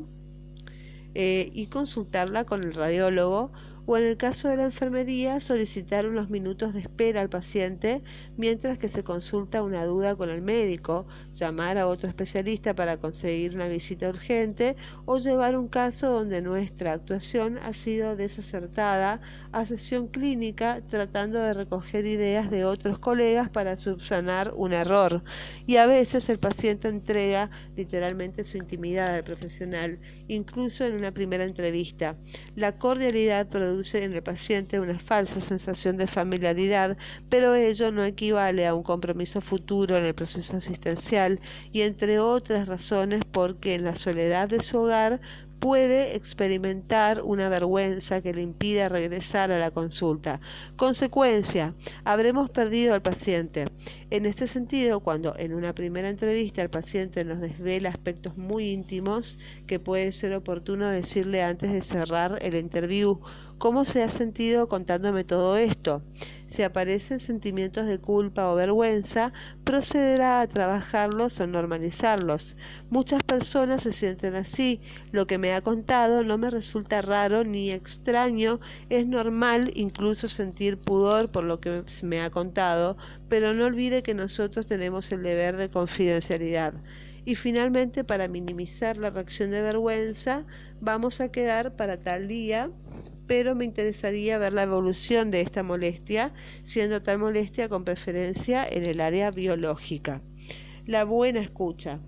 eh, 1.14 1.50
y 1.52 1.66
consultarla 1.66 2.44
con 2.44 2.62
el 2.62 2.75
radiólogo 2.75 3.52
o 3.87 3.97
en 3.97 4.05
el 4.05 4.17
caso 4.17 4.49
de 4.49 4.57
la 4.57 4.64
enfermería 4.64 5.41
solicitar 5.41 6.07
unos 6.07 6.31
minutos 6.31 6.73
de 6.73 6.81
espera 6.81 7.21
al 7.21 7.29
paciente 7.29 8.03
mientras 8.37 8.79
que 8.79 8.88
se 8.88 9.03
consulta 9.03 9.62
una 9.62 9.85
duda 9.85 10.17
con 10.17 10.31
el 10.31 10.41
médico, 10.41 11.07
llamar 11.35 11.76
a 11.76 11.87
otro 11.87 12.09
especialista 12.09 12.75
para 12.75 12.97
conseguir 12.97 13.55
una 13.55 13.69
visita 13.69 14.09
urgente 14.09 14.76
o 15.05 15.19
llevar 15.19 15.57
un 15.57 15.69
caso 15.69 16.11
donde 16.11 16.41
nuestra 16.41 16.95
actuación 16.95 17.59
ha 17.59 17.75
sido 17.75 18.17
desacertada 18.17 19.21
a 19.53 19.67
sesión 19.67 20.09
clínica 20.09 20.81
tratando 20.88 21.38
de 21.38 21.55
recoger 21.55 22.07
ideas 22.07 22.50
de 22.50 22.64
otros 22.64 22.99
colegas 22.99 23.50
para 23.50 23.79
subsanar 23.79 24.53
un 24.57 24.73
error. 24.73 25.23
Y 25.67 25.76
a 25.76 25.87
veces 25.87 26.29
el 26.29 26.38
paciente 26.38 26.88
entrega 26.88 27.50
literalmente 27.76 28.45
su 28.45 28.57
intimidad 28.57 29.14
al 29.14 29.25
profesional, 29.25 29.99
incluso 30.29 30.85
en 30.85 30.95
una 30.95 31.12
primera 31.12 31.45
entrevista. 31.45 32.17
La 32.57 32.79
cordialidad 32.79 33.49
produce 33.49 33.74
en 33.95 34.12
el 34.12 34.23
paciente 34.23 34.78
una 34.78 34.99
falsa 34.99 35.40
sensación 35.40 35.97
de 35.97 36.07
familiaridad, 36.07 36.97
pero 37.28 37.54
ello 37.54 37.90
no 37.90 38.04
equivale 38.04 38.66
a 38.66 38.75
un 38.75 38.85
compromiso 38.85 39.40
futuro 39.40 39.97
en 39.97 40.04
el 40.04 40.14
proceso 40.14 40.57
asistencial 40.57 41.40
y 41.73 41.81
entre 41.81 42.21
otras 42.21 42.69
razones 42.69 43.23
porque 43.33 43.75
en 43.75 43.85
la 43.85 43.97
soledad 43.97 44.49
de 44.49 44.62
su 44.62 44.78
hogar 44.78 45.21
puede 45.64 46.14
experimentar 46.14 47.23
una 47.23 47.49
vergüenza 47.49 48.21
que 48.21 48.35
le 48.35 48.43
impida 48.43 48.90
regresar 48.90 49.50
a 49.50 49.59
la 49.59 49.71
consulta. 49.71 50.38
Consecuencia, 50.76 51.73
habremos 52.04 52.50
perdido 52.50 52.93
al 52.93 53.00
paciente. 53.00 53.69
En 54.11 54.26
este 54.26 54.47
sentido, 54.47 55.00
cuando 55.00 55.35
en 55.38 55.54
una 55.54 55.73
primera 55.73 56.11
entrevista 56.11 56.61
el 56.61 56.69
paciente 56.69 57.25
nos 57.25 57.40
desvela 57.40 57.88
aspectos 57.88 58.37
muy 58.37 58.73
íntimos, 58.73 59.38
que 59.66 59.81
puede 59.81 60.12
ser 60.12 60.35
oportuno 60.35 60.87
decirle 60.88 61.43
antes 61.43 61.73
de 61.73 61.81
cerrar 61.81 62.38
el 62.43 62.57
interview, 62.57 63.21
¿cómo 63.64 63.87
se 63.87 64.02
ha 64.02 64.11
sentido 64.11 64.68
contándome 64.68 65.25
todo 65.25 65.56
esto? 65.56 66.02
Si 66.49 66.62
aparecen 66.62 67.18
sentimientos 67.18 67.87
de 67.87 67.97
culpa 67.99 68.52
o 68.52 68.56
vergüenza, 68.56 69.33
procederá 69.64 70.42
a 70.42 70.47
trabajarlos 70.47 71.40
o 71.40 71.47
normalizarlos. 71.47 72.56
Muchas 72.90 73.23
personas 73.23 73.85
se 73.85 73.94
sienten 73.94 74.35
así. 74.35 74.83
Lo 75.12 75.26
que 75.26 75.38
me 75.38 75.54
ha 75.54 75.62
contado 75.62 76.25
no 76.25 76.37
me 76.37 76.50
resulta 76.50 77.00
raro 77.00 77.42
ni 77.42 77.71
extraño. 77.71 78.61
Es 78.90 79.06
normal 79.06 79.71
incluso 79.75 80.28
sentir 80.28 80.76
pudor 80.76 81.30
por 81.30 81.44
lo 81.44 81.59
que 81.59 81.85
me 82.02 82.21
ha 82.21 82.28
contado, 82.28 82.99
pero 83.30 83.54
no 83.54 83.64
olvide 83.64 84.02
que 84.02 84.12
nosotros 84.12 84.66
tenemos 84.66 85.11
el 85.11 85.23
deber 85.23 85.56
de 85.56 85.71
confidencialidad. 85.71 86.75
Y 87.25 87.37
finalmente, 87.37 88.04
para 88.04 88.28
minimizar 88.28 88.99
la 88.99 89.09
reacción 89.09 89.52
de 89.52 89.62
vergüenza, 89.62 90.44
vamos 90.83 91.23
a 91.23 91.33
quedar 91.33 91.76
para 91.76 91.97
tal 91.97 92.28
día 92.28 92.71
pero 93.26 93.54
me 93.54 93.64
interesaría 93.64 94.38
ver 94.38 94.52
la 94.52 94.64
evolución 94.64 95.31
de 95.31 95.40
esta 95.40 95.62
molestia, 95.62 96.33
siendo 96.64 97.02
tal 97.02 97.19
molestia 97.19 97.69
con 97.69 97.85
preferencia 97.85 98.66
en 98.69 98.87
el 98.87 99.00
área 99.00 99.31
biológica. 99.31 100.23
La 100.87 101.04
buena 101.04 101.40
escucha. 101.40 102.00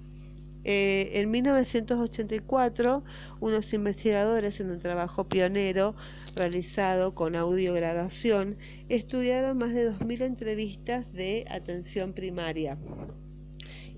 Eh, 0.64 1.20
en 1.20 1.30
1984, 1.30 3.04
unos 3.40 3.73
investigadores 3.73 4.58
en 4.58 4.70
un 4.73 4.80
trabajo 4.80 5.28
pionero 5.28 5.94
realizado 6.35 7.14
con 7.14 7.37
audiograbación 7.37 8.58
estudiaron 8.88 9.58
más 9.58 9.73
de 9.73 9.92
2.000 9.92 10.23
entrevistas 10.23 11.12
de 11.12 11.46
atención 11.49 12.12
primaria 12.12 12.76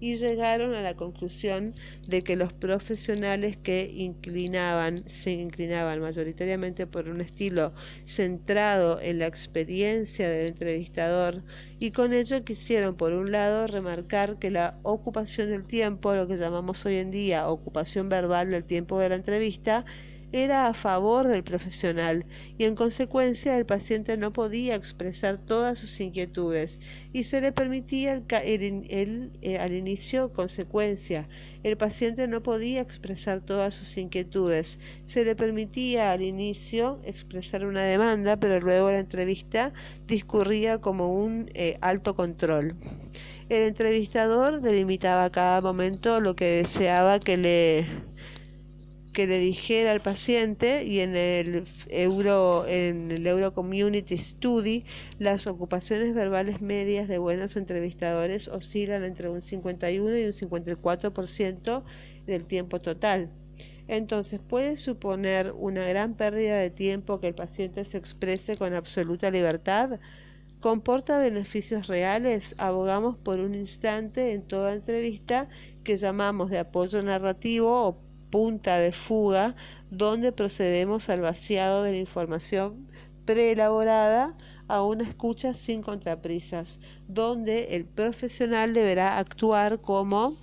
y 0.01 0.17
llegaron 0.17 0.75
a 0.75 0.83
la 0.83 0.95
conclusión 0.95 1.75
de 2.07 2.23
que 2.23 2.37
los 2.37 2.53
profesionales 2.53 3.57
que 3.57 3.91
inclinaban, 3.95 5.05
se 5.09 5.33
inclinaban 5.33 6.01
mayoritariamente 6.01 6.87
por 6.87 7.09
un 7.09 7.21
estilo 7.21 7.73
centrado 8.07 9.01
en 9.01 9.19
la 9.19 9.27
experiencia 9.27 10.29
del 10.29 10.49
entrevistador 10.49 11.43
y 11.79 11.91
con 11.93 12.13
ello 12.13 12.45
quisieron 12.45 12.97
por 12.97 13.13
un 13.13 13.31
lado 13.33 13.67
remarcar 13.67 14.39
que 14.39 14.51
la 14.51 14.79
ocupación 14.83 15.51
del 15.51 15.65
tiempo, 15.65 16.15
lo 16.15 16.27
que 16.27 16.37
llamamos 16.37 16.85
hoy 16.87 16.97
en 16.97 17.11
día 17.11 17.49
ocupación 17.49 18.09
verbal 18.09 18.51
del 18.51 18.65
tiempo 18.65 18.99
de 18.99 19.09
la 19.11 19.17
entrevista, 19.17 19.85
era 20.33 20.67
a 20.67 20.75
favor 20.75 21.27
del 21.27 21.43
profesional 21.43 22.27
y 22.59 22.65
en 22.65 22.75
consecuencia 22.75 23.57
el 23.57 23.65
paciente 23.65 24.17
no 24.17 24.33
podía 24.33 24.75
expresar 24.75 25.39
todas 25.39 25.79
sus 25.79 26.01
inquietudes 26.01 26.81
y 27.13 27.25
se 27.25 27.41
le 27.41 27.53
permitía 27.53 28.13
el, 28.13 29.31
eh, 29.41 29.59
al 29.59 29.73
inicio 29.73 30.33
consecuencia. 30.33 31.29
El 31.63 31.77
paciente 31.77 32.29
no 32.29 32.43
podía 32.43 32.81
expresar 32.81 33.41
todas 33.41 33.75
sus 33.75 33.97
inquietudes. 33.97 34.79
Se 35.07 35.25
le 35.25 35.35
permitía 35.35 36.13
al 36.13 36.23
inicio 36.23 37.01
expresar 37.05 37.65
una 37.65 37.83
demanda, 37.83 38.37
pero 38.37 38.61
luego 38.61 38.93
la 38.93 39.01
entrevista 39.01 39.73
discurría 40.07 40.79
como 40.79 41.09
un 41.09 41.51
eh, 41.55 41.79
alto 41.81 42.15
control. 42.15 42.77
El 43.49 43.63
entrevistador 43.63 44.61
delimitaba 44.61 45.25
a 45.25 45.31
cada 45.31 45.63
momento 45.63 46.21
lo 46.21 46.37
que 46.37 46.45
deseaba 46.45 47.19
que 47.19 47.37
le 47.39 47.87
que 49.13 49.27
le 49.27 49.39
dijera 49.39 49.93
al 49.93 50.03
paciente 50.03 50.85
y 50.85 51.01
en 51.01 51.17
el 51.17 51.67
Euro, 51.89 52.67
en 52.67 53.11
el 53.11 53.27
Euro 53.27 53.53
Community 53.55 54.19
Study, 54.19 54.85
las 55.19 55.47
ocupaciones 55.47 56.15
verbales 56.15 56.61
medias 56.61 57.09
de 57.09 57.19
buenos 57.19 57.57
entrevistadores 57.57 58.49
oscilan 58.49 59.05
entre 59.05 59.29
un 59.29 59.43
51 59.43 60.19
y 60.19 60.25
un 60.25 60.33
54% 60.33 61.85
del 62.27 62.45
tiempo 62.45 62.81
total. 62.81 63.31
Entonces, 63.89 64.39
¿puede 64.47 64.77
suponer 64.77 65.53
una 65.57 65.87
gran 65.89 66.15
pérdida 66.15 66.59
de 66.59 66.71
tiempo 66.71 67.21
que 67.21 67.29
el 67.29 67.35
paciente 67.35 67.85
se 67.85 67.97
exprese 67.97 68.57
con 68.57 68.75
absoluta 68.75 69.31
libertad? 69.31 69.99
¿Comporta 70.61 71.19
beneficios 71.19 71.87
reales? 71.87 72.55
Abogamos 72.59 73.17
por 73.17 73.41
un 73.41 73.55
instante 73.55 74.33
en 74.33 74.43
toda 74.43 74.75
entrevista 74.75 75.49
que 75.85 75.97
llamamos 75.97 76.51
de 76.51 76.59
apoyo 76.59 77.03
narrativo 77.03 77.89
o 77.89 78.08
punta 78.31 78.79
de 78.79 78.93
fuga 78.93 79.55
donde 79.91 80.33
procedemos 80.33 81.09
al 81.09 81.21
vaciado 81.21 81.83
de 81.83 81.93
la 81.93 81.99
información 81.99 82.89
preelaborada 83.25 84.37
a 84.69 84.83
una 84.83 85.05
escucha 85.05 85.55
sin 85.55 85.83
contraprisas, 85.83 86.79
donde 87.09 87.77
el 87.77 87.85
profesional 87.85 88.75
deberá 88.75 89.19
actuar 89.19 89.81
como 89.81 90.37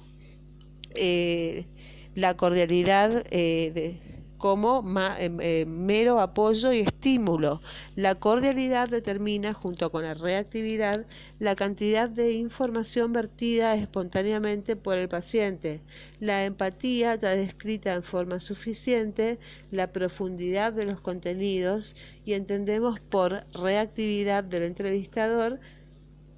eh, 0.95 1.67
la 2.15 2.37
cordialidad 2.37 3.25
eh, 3.29 3.71
de 3.73 4.14
como 4.37 4.83
em, 5.17 5.39
eh, 5.41 5.65
mero 5.65 6.19
apoyo 6.19 6.71
y 6.73 6.79
estímulo. 6.79 7.61
La 7.95 8.15
cordialidad 8.15 8.89
determina, 8.89 9.53
junto 9.53 9.91
con 9.91 10.03
la 10.03 10.13
reactividad, 10.13 11.05
la 11.39 11.55
cantidad 11.55 12.09
de 12.09 12.33
información 12.33 13.13
vertida 13.13 13.75
espontáneamente 13.75 14.75
por 14.75 14.97
el 14.97 15.09
paciente. 15.09 15.81
La 16.19 16.45
empatía 16.45 17.15
ya 17.15 17.35
descrita 17.35 17.93
en 17.93 18.03
forma 18.03 18.39
suficiente, 18.39 19.39
la 19.71 19.91
profundidad 19.91 20.73
de 20.73 20.85
los 20.85 21.01
contenidos 21.01 21.95
y 22.25 22.33
entendemos 22.33 22.99
por 22.99 23.45
reactividad 23.53 24.43
del 24.43 24.63
entrevistador 24.63 25.59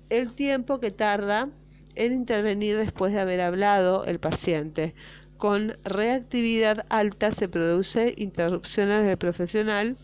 el 0.09 0.33
tiempo 0.33 0.79
que 0.79 0.91
tarda 0.91 1.49
en 1.95 2.13
intervenir 2.13 2.77
después 2.77 3.11
de 3.11 3.19
haber 3.19 3.41
hablado 3.41 4.05
el 4.05 4.19
paciente. 4.19 4.93
Con 5.37 5.77
reactividad 5.83 6.87
alta 6.89 7.31
se 7.31 7.47
produce 7.47 8.15
interrupciones 8.17 9.05
del 9.05 9.17
profesional 9.17 9.95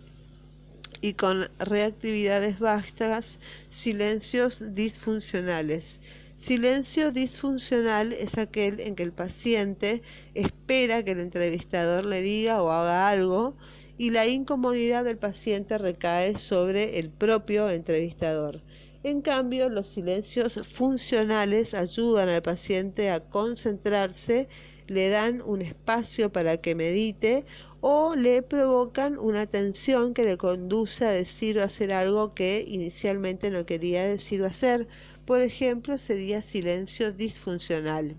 y 1.01 1.15
con 1.15 1.49
reactividades 1.57 2.59
bajas 2.59 3.39
silencios 3.71 4.75
disfuncionales. 4.75 6.01
Silencio 6.37 7.11
disfuncional 7.11 8.13
es 8.13 8.37
aquel 8.37 8.79
en 8.79 8.95
que 8.95 9.01
el 9.01 9.11
paciente 9.11 10.03
espera 10.35 11.03
que 11.03 11.13
el 11.13 11.19
entrevistador 11.19 12.05
le 12.05 12.21
diga 12.21 12.61
o 12.61 12.69
haga 12.69 13.09
algo 13.09 13.55
y 13.97 14.11
la 14.11 14.27
incomodidad 14.27 15.03
del 15.03 15.17
paciente 15.17 15.79
recae 15.79 16.37
sobre 16.37 16.99
el 16.99 17.09
propio 17.09 17.69
entrevistador. 17.71 18.61
En 19.03 19.21
cambio, 19.21 19.67
los 19.69 19.87
silencios 19.87 20.61
funcionales 20.73 21.73
ayudan 21.73 22.29
al 22.29 22.43
paciente 22.43 23.09
a 23.09 23.19
concentrarse 23.19 24.47
le 24.87 25.09
dan 25.09 25.41
un 25.41 25.61
espacio 25.61 26.31
para 26.31 26.57
que 26.57 26.75
medite 26.75 27.45
o 27.81 28.15
le 28.15 28.41
provocan 28.41 29.17
una 29.17 29.45
tensión 29.45 30.13
que 30.13 30.23
le 30.23 30.37
conduce 30.37 31.05
a 31.05 31.11
decir 31.11 31.57
o 31.59 31.63
hacer 31.63 31.91
algo 31.91 32.33
que 32.33 32.63
inicialmente 32.67 33.49
no 33.51 33.65
quería 33.65 34.03
decir 34.03 34.41
o 34.41 34.45
hacer. 34.45 34.87
Por 35.25 35.41
ejemplo, 35.41 35.97
sería 35.97 36.41
silencio 36.41 37.11
disfuncional. 37.11 38.15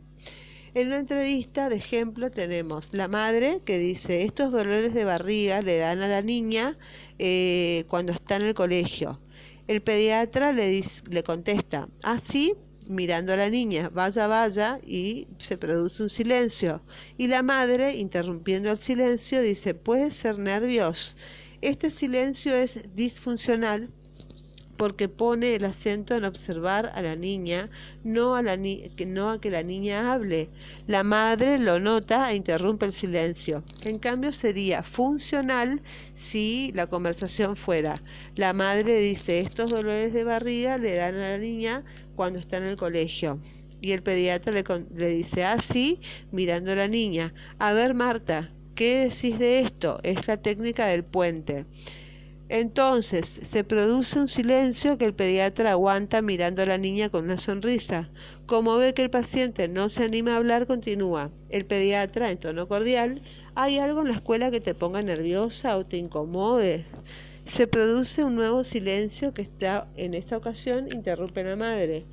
En 0.74 0.88
una 0.88 0.98
entrevista 0.98 1.68
de 1.68 1.76
ejemplo 1.76 2.30
tenemos 2.32 2.88
la 2.92 3.06
madre 3.06 3.60
que 3.64 3.78
dice, 3.78 4.24
estos 4.24 4.50
dolores 4.50 4.92
de 4.92 5.04
barriga 5.04 5.62
le 5.62 5.78
dan 5.78 6.00
a 6.00 6.08
la 6.08 6.20
niña 6.20 6.76
eh, 7.18 7.84
cuando 7.88 8.12
está 8.12 8.36
en 8.36 8.42
el 8.42 8.54
colegio. 8.54 9.20
El 9.68 9.82
pediatra 9.82 10.52
le, 10.52 10.82
le 11.08 11.22
contesta, 11.22 11.88
ah, 12.02 12.20
mirando 12.86 13.32
a 13.32 13.36
la 13.36 13.50
niña, 13.50 13.90
vaya, 13.92 14.26
vaya, 14.26 14.80
y 14.86 15.26
se 15.38 15.56
produce 15.56 16.02
un 16.02 16.10
silencio. 16.10 16.82
Y 17.18 17.28
la 17.28 17.42
madre, 17.42 17.94
interrumpiendo 17.96 18.70
el 18.70 18.80
silencio, 18.80 19.40
dice, 19.40 19.74
puede 19.74 20.10
ser 20.10 20.38
nervios. 20.38 21.16
Este 21.60 21.90
silencio 21.90 22.54
es 22.54 22.80
disfuncional 22.94 23.90
porque 24.76 25.08
pone 25.08 25.54
el 25.54 25.64
acento 25.64 26.14
en 26.14 26.24
observar 26.24 26.90
a 26.94 27.02
la 27.02 27.16
niña, 27.16 27.70
no 28.02 28.34
a, 28.34 28.42
no 28.42 29.30
a 29.30 29.40
que 29.40 29.50
la 29.50 29.62
niña 29.62 30.12
hable. 30.12 30.50
La 30.86 31.04
madre 31.04 31.58
lo 31.58 31.78
nota 31.80 32.30
e 32.30 32.36
interrumpe 32.36 32.86
el 32.86 32.94
silencio. 32.94 33.62
En 33.84 33.98
cambio 33.98 34.32
sería 34.32 34.82
funcional 34.82 35.80
si 36.16 36.72
la 36.74 36.86
conversación 36.86 37.56
fuera. 37.56 37.94
La 38.34 38.52
madre 38.52 38.98
dice, 38.98 39.40
estos 39.40 39.70
dolores 39.70 40.12
de 40.12 40.24
barriga 40.24 40.78
le 40.78 40.96
dan 40.96 41.14
a 41.14 41.30
la 41.30 41.38
niña 41.38 41.84
cuando 42.14 42.38
está 42.38 42.58
en 42.58 42.64
el 42.64 42.76
colegio. 42.76 43.40
Y 43.80 43.92
el 43.92 44.02
pediatra 44.02 44.52
le, 44.52 44.64
le 44.96 45.08
dice, 45.08 45.44
así, 45.44 46.00
ah, 46.02 46.26
mirando 46.32 46.72
a 46.72 46.76
la 46.76 46.88
niña, 46.88 47.34
a 47.58 47.72
ver 47.72 47.94
Marta, 47.94 48.50
¿qué 48.74 49.08
decís 49.08 49.38
de 49.38 49.60
esto? 49.60 50.00
Es 50.02 50.26
la 50.26 50.36
técnica 50.38 50.86
del 50.86 51.04
puente. 51.04 51.66
Entonces 52.50 53.40
se 53.42 53.64
produce 53.64 54.18
un 54.18 54.28
silencio 54.28 54.98
que 54.98 55.06
el 55.06 55.14
pediatra 55.14 55.72
aguanta 55.72 56.20
mirando 56.20 56.62
a 56.62 56.66
la 56.66 56.78
niña 56.78 57.08
con 57.08 57.24
una 57.24 57.38
sonrisa. 57.38 58.10
Como 58.46 58.76
ve 58.76 58.92
que 58.92 59.02
el 59.02 59.10
paciente 59.10 59.66
no 59.66 59.88
se 59.88 60.04
anima 60.04 60.34
a 60.34 60.36
hablar, 60.36 60.66
continúa. 60.66 61.30
El 61.48 61.64
pediatra, 61.64 62.30
en 62.30 62.38
tono 62.38 62.68
cordial, 62.68 63.22
¿hay 63.54 63.78
algo 63.78 64.02
en 64.02 64.08
la 64.08 64.14
escuela 64.14 64.50
que 64.50 64.60
te 64.60 64.74
ponga 64.74 65.02
nerviosa 65.02 65.76
o 65.78 65.86
te 65.86 65.96
incomode? 65.96 66.84
Se 67.46 67.66
produce 67.66 68.24
un 68.24 68.34
nuevo 68.34 68.64
silencio 68.64 69.34
que 69.34 69.42
está 69.42 69.86
en 69.96 70.14
esta 70.14 70.36
ocasión 70.36 70.88
interrumpe 70.92 71.44
la 71.44 71.56
madre. 71.56 72.04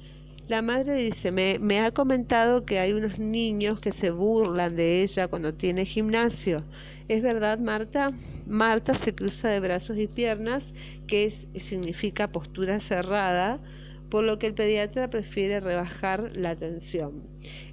La 0.48 0.62
madre 0.62 0.96
dice, 0.96 1.32
me, 1.32 1.58
me, 1.60 1.80
ha 1.80 1.92
comentado 1.92 2.66
que 2.66 2.80
hay 2.80 2.92
unos 2.92 3.18
niños 3.18 3.80
que 3.80 3.94
se 3.94 4.12
burlan 4.12 4.76
de 4.76 5.02
ella 5.02 5.30
cuando 5.30 5.54
tiene 5.54 5.86
gimnasio. 5.86 6.66
¿Es 7.08 7.22
verdad, 7.22 7.60
Marta? 7.60 8.12
Marta 8.46 8.96
se 8.96 9.16
cruza 9.16 9.48
de 9.48 9.62
brazos 9.62 9.98
y 9.98 10.08
piernas, 10.08 10.74
que 11.08 11.32
significa 11.32 12.32
postura 12.32 12.82
cerrada, 12.82 13.60
por 14.12 14.26
lo 14.26 14.38
que 14.38 14.48
el 14.48 14.54
pediatra 14.54 15.10
prefiere 15.10 15.62
rebajar 15.62 16.32
la 16.36 16.56
tensión. 16.58 17.24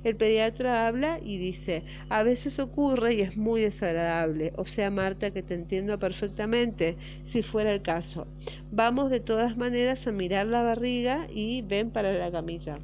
El 0.05 0.17
pediatra 0.17 0.87
habla 0.87 1.19
y 1.23 1.37
dice, 1.37 1.83
a 2.09 2.23
veces 2.23 2.61
ocurre 2.61 3.17
y 3.17 3.21
es 3.23 3.37
muy 3.37 3.61
desagradable, 3.61 4.53
o 4.57 4.65
sea, 4.65 4.91
Marta, 4.91 5.33
que 5.33 5.43
te 5.43 5.55
entiendo 5.55 5.99
perfectamente, 5.99 6.97
si 7.25 7.43
fuera 7.43 7.73
el 7.73 7.83
caso. 7.83 8.29
Vamos 8.71 9.11
de 9.11 9.19
todas 9.19 9.57
maneras 9.57 10.07
a 10.07 10.13
mirar 10.13 10.47
la 10.47 10.63
barriga 10.63 11.27
y 11.35 11.63
ven 11.63 11.91
para 11.91 12.13
la 12.13 12.31
camilla. 12.31 12.79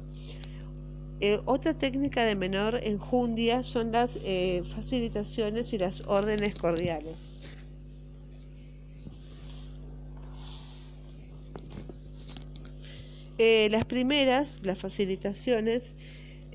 Eh, 1.21 1.39
otra 1.45 1.73
técnica 1.73 2.25
de 2.25 2.35
menor 2.35 2.77
enjundia 2.83 3.63
son 3.63 3.93
las 3.93 4.17
eh, 4.21 4.63
facilitaciones 4.75 5.71
y 5.71 5.77
las 5.77 6.01
órdenes 6.01 6.55
cordiales. 6.55 7.24
Eh, 13.37 13.67
las 13.71 13.85
primeras, 13.85 14.59
las 14.63 14.79
facilitaciones, 14.79 15.83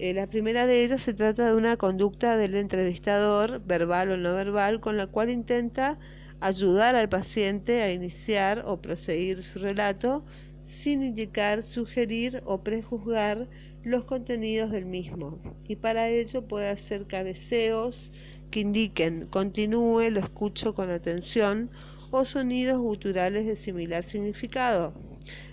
Eh, 0.03 0.15
la 0.15 0.27
primera 0.27 0.65
de 0.67 0.83
ellas 0.83 1.03
se 1.03 1.13
trata 1.13 1.45
de 1.47 1.55
una 1.55 1.77
conducta 1.77 2.39
del 2.39 2.55
entrevistador, 2.55 3.61
verbal 3.67 4.11
o 4.13 4.17
no 4.17 4.35
verbal, 4.35 4.81
con 4.81 4.97
la 4.97 5.07
cual 5.07 5.29
intenta 5.29 5.99
ayudar 6.41 6.95
al 6.97 7.11
paciente 7.11 7.83
a 7.83 7.93
iniciar 7.93 8.65
o 8.67 8.81
proseguir 8.81 9.43
su 9.43 9.59
relato 9.59 10.25
sin 10.67 11.03
indicar, 11.03 11.65
sugerir 11.65 12.41
o 12.47 12.63
prejuzgar 12.63 13.47
los 13.85 14.05
contenidos 14.05 14.71
del 14.71 14.87
mismo. 14.87 15.39
Y 15.69 15.77
para 15.77 16.09
ello 16.09 16.49
puede 16.49 16.71
hacer 16.71 17.07
cabeceos 17.07 18.11
que 18.51 18.61
indiquen 18.61 19.27
continúe, 19.27 20.09
lo 20.11 20.21
escucho 20.21 20.75
con 20.75 20.89
atención 20.89 21.71
o 22.11 22.25
sonidos 22.25 22.79
guturales 22.79 23.45
de 23.45 23.55
similar 23.57 24.03
significado. 24.05 24.95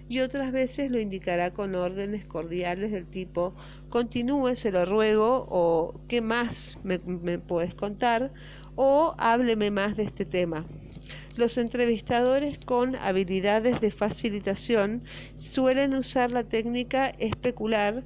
Y 0.10 0.20
otras 0.20 0.52
veces 0.52 0.89
lo 0.89 1.00
indicará 1.00 1.52
con 1.52 1.76
órdenes 1.76 2.26
cordiales 2.26 2.91
del 2.91 3.06
tipo 3.06 3.56
continúe, 3.89 4.56
se 4.56 4.72
lo 4.72 4.86
ruego, 4.86 5.46
o 5.50 6.00
¿qué 6.08 6.22
más 6.22 6.78
me, 6.84 7.00
puedes 7.39 7.74
contar? 7.76 8.32
o 8.78 9.15
hábleme 9.17 9.72
más 9.72 9.98
de 9.98 10.04
este 10.04 10.24
tema. 10.24 10.65
Los 11.36 11.58
entrevistadores 11.58 12.58
con 12.60 12.96
habilidades 12.96 13.82
de 13.82 13.91
facilitación 13.91 15.04
suelen 15.39 15.93
usar 15.96 16.32
la 16.32 16.43
técnica 16.43 17.08
especular 17.17 18.06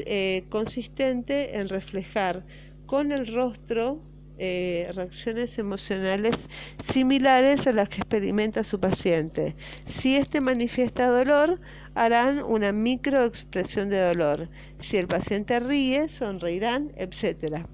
eh, 0.00 0.44
consistente 0.50 1.58
en 1.58 1.68
reflejar 1.68 2.44
con 2.86 3.12
el 3.12 3.26
rostro 3.26 4.00
eh, 4.38 4.90
reacciones 4.94 5.58
emocionales 5.58 6.34
similares 6.92 7.66
a 7.66 7.72
las 7.72 7.88
que 7.88 7.98
experimenta 7.98 8.62
su 8.64 8.78
paciente. 8.78 9.56
Si 9.86 10.16
éste 10.16 10.40
manifiesta 10.40 11.08
dolor, 11.08 11.60
harán 11.94 12.42
una 12.42 12.72
microexpresión 12.72 13.90
de 13.90 14.00
dolor. 14.00 14.48
Si 14.78 14.96
el 14.96 15.08
paciente 15.08 15.58
ríe, 15.58 16.06
sonreirán, 16.08 16.92
etc. 16.96 17.66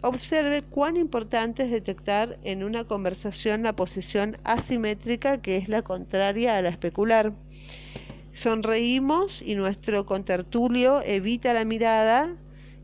Observe 0.00 0.62
cuán 0.62 0.96
importante 0.96 1.64
es 1.64 1.70
detectar 1.70 2.38
en 2.44 2.64
una 2.64 2.84
conversación 2.84 3.62
la 3.62 3.76
posición 3.76 4.36
asimétrica 4.44 5.40
que 5.40 5.56
es 5.56 5.68
la 5.68 5.82
contraria 5.82 6.56
a 6.56 6.62
la 6.62 6.70
especular. 6.70 7.32
Sonreímos 8.34 9.42
y 9.42 9.54
nuestro 9.54 10.06
contertulio 10.06 11.02
evita 11.02 11.54
la 11.54 11.64
mirada 11.64 12.36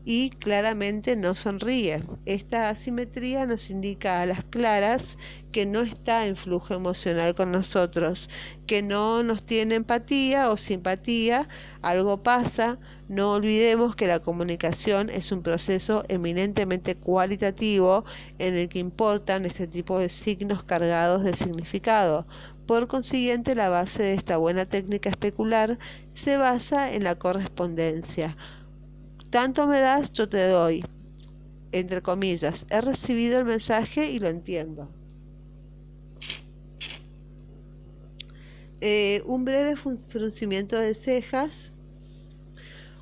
y 0.03 0.31
claramente 0.31 1.15
no 1.15 1.35
sonríe. 1.35 2.03
Esta 2.25 2.69
asimetría 2.69 3.45
nos 3.45 3.69
indica 3.69 4.21
a 4.21 4.25
las 4.25 4.43
claras 4.45 5.17
que 5.51 5.65
no 5.65 5.81
está 5.81 6.25
en 6.25 6.35
flujo 6.35 6.73
emocional 6.73 7.35
con 7.35 7.51
nosotros, 7.51 8.29
que 8.65 8.81
no 8.81 9.21
nos 9.21 9.45
tiene 9.45 9.75
empatía 9.75 10.49
o 10.49 10.57
simpatía, 10.57 11.47
algo 11.81 12.23
pasa. 12.23 12.79
No 13.09 13.33
olvidemos 13.33 13.95
que 13.95 14.07
la 14.07 14.19
comunicación 14.19 15.09
es 15.09 15.31
un 15.31 15.43
proceso 15.43 16.03
eminentemente 16.07 16.95
cualitativo 16.95 18.05
en 18.39 18.55
el 18.55 18.69
que 18.69 18.79
importan 18.79 19.45
este 19.45 19.67
tipo 19.67 19.99
de 19.99 20.09
signos 20.09 20.63
cargados 20.63 21.23
de 21.23 21.35
significado. 21.35 22.25
Por 22.65 22.87
consiguiente, 22.87 23.53
la 23.53 23.67
base 23.67 24.01
de 24.01 24.13
esta 24.13 24.37
buena 24.37 24.65
técnica 24.65 25.09
especular 25.09 25.77
se 26.13 26.37
basa 26.37 26.93
en 26.93 27.03
la 27.03 27.15
correspondencia 27.15 28.37
tanto 29.31 29.65
me 29.65 29.79
das, 29.79 30.11
yo 30.11 30.29
te 30.29 30.47
doy. 30.47 30.85
Entre 31.71 32.01
comillas, 32.01 32.65
he 32.69 32.81
recibido 32.81 33.39
el 33.39 33.45
mensaje 33.45 34.11
y 34.11 34.19
lo 34.19 34.27
entiendo. 34.27 34.89
Eh, 38.81 39.21
un 39.25 39.45
breve 39.45 39.75
fruncimiento 39.75 40.77
de 40.77 40.93
cejas, 40.93 41.71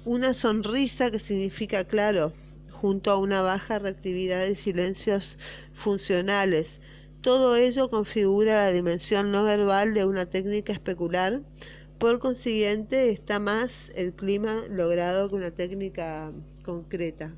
una 0.06 0.34
sonrisa 0.34 1.10
que 1.10 1.20
significa 1.20 1.84
claro, 1.84 2.34
junto 2.70 3.12
a 3.12 3.18
una 3.18 3.42
baja 3.42 3.80
reactividad 3.80 4.42
de 4.42 4.56
silencios 4.56 5.38
funcionales. 5.74 6.80
Todo 7.22 7.56
ello 7.56 7.90
configura 7.90 8.66
la 8.66 8.72
dimensión 8.72 9.32
no 9.32 9.44
verbal 9.44 9.94
de 9.94 10.06
una 10.06 10.26
técnica 10.26 10.74
especular 10.74 11.42
por 12.00 12.20
consiguiente, 12.20 13.10
está 13.10 13.40
más 13.40 13.92
el 13.94 14.14
clima 14.14 14.64
logrado 14.70 15.30
con 15.30 15.40
una 15.40 15.52
técnica 15.52 16.32
concreta. 16.64 17.36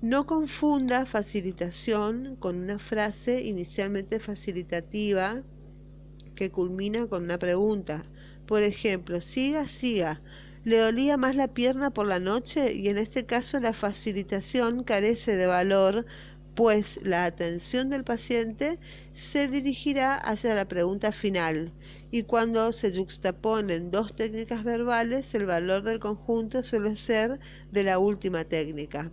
No 0.00 0.26
confunda 0.26 1.06
facilitación 1.06 2.36
con 2.38 2.56
una 2.56 2.78
frase 2.78 3.42
inicialmente 3.42 4.20
facilitativa 4.20 5.42
que 6.36 6.50
culmina 6.50 7.08
con 7.08 7.24
una 7.24 7.38
pregunta. 7.38 8.04
Por 8.46 8.62
ejemplo, 8.62 9.20
siga, 9.20 9.66
siga. 9.66 10.20
¿Le 10.62 10.78
dolía 10.78 11.16
más 11.16 11.34
la 11.34 11.48
pierna 11.48 11.90
por 11.90 12.06
la 12.06 12.20
noche? 12.20 12.74
Y 12.74 12.88
en 12.88 12.96
este 12.96 13.26
caso 13.26 13.58
la 13.58 13.72
facilitación 13.72 14.84
carece 14.84 15.34
de 15.34 15.46
valor, 15.46 16.06
pues 16.54 17.00
la 17.02 17.24
atención 17.24 17.90
del 17.90 18.04
paciente 18.04 18.78
se 19.14 19.48
dirigirá 19.48 20.14
hacia 20.14 20.54
la 20.54 20.68
pregunta 20.68 21.10
final 21.10 21.72
y 22.10 22.24
cuando 22.24 22.72
se 22.72 22.94
juxtaponen 22.94 23.90
dos 23.90 24.14
técnicas 24.16 24.64
verbales, 24.64 25.34
el 25.34 25.46
valor 25.46 25.82
del 25.82 26.00
conjunto 26.00 26.62
suele 26.62 26.96
ser 26.96 27.38
de 27.70 27.84
la 27.84 27.98
última 27.98 28.44
técnica. 28.44 29.10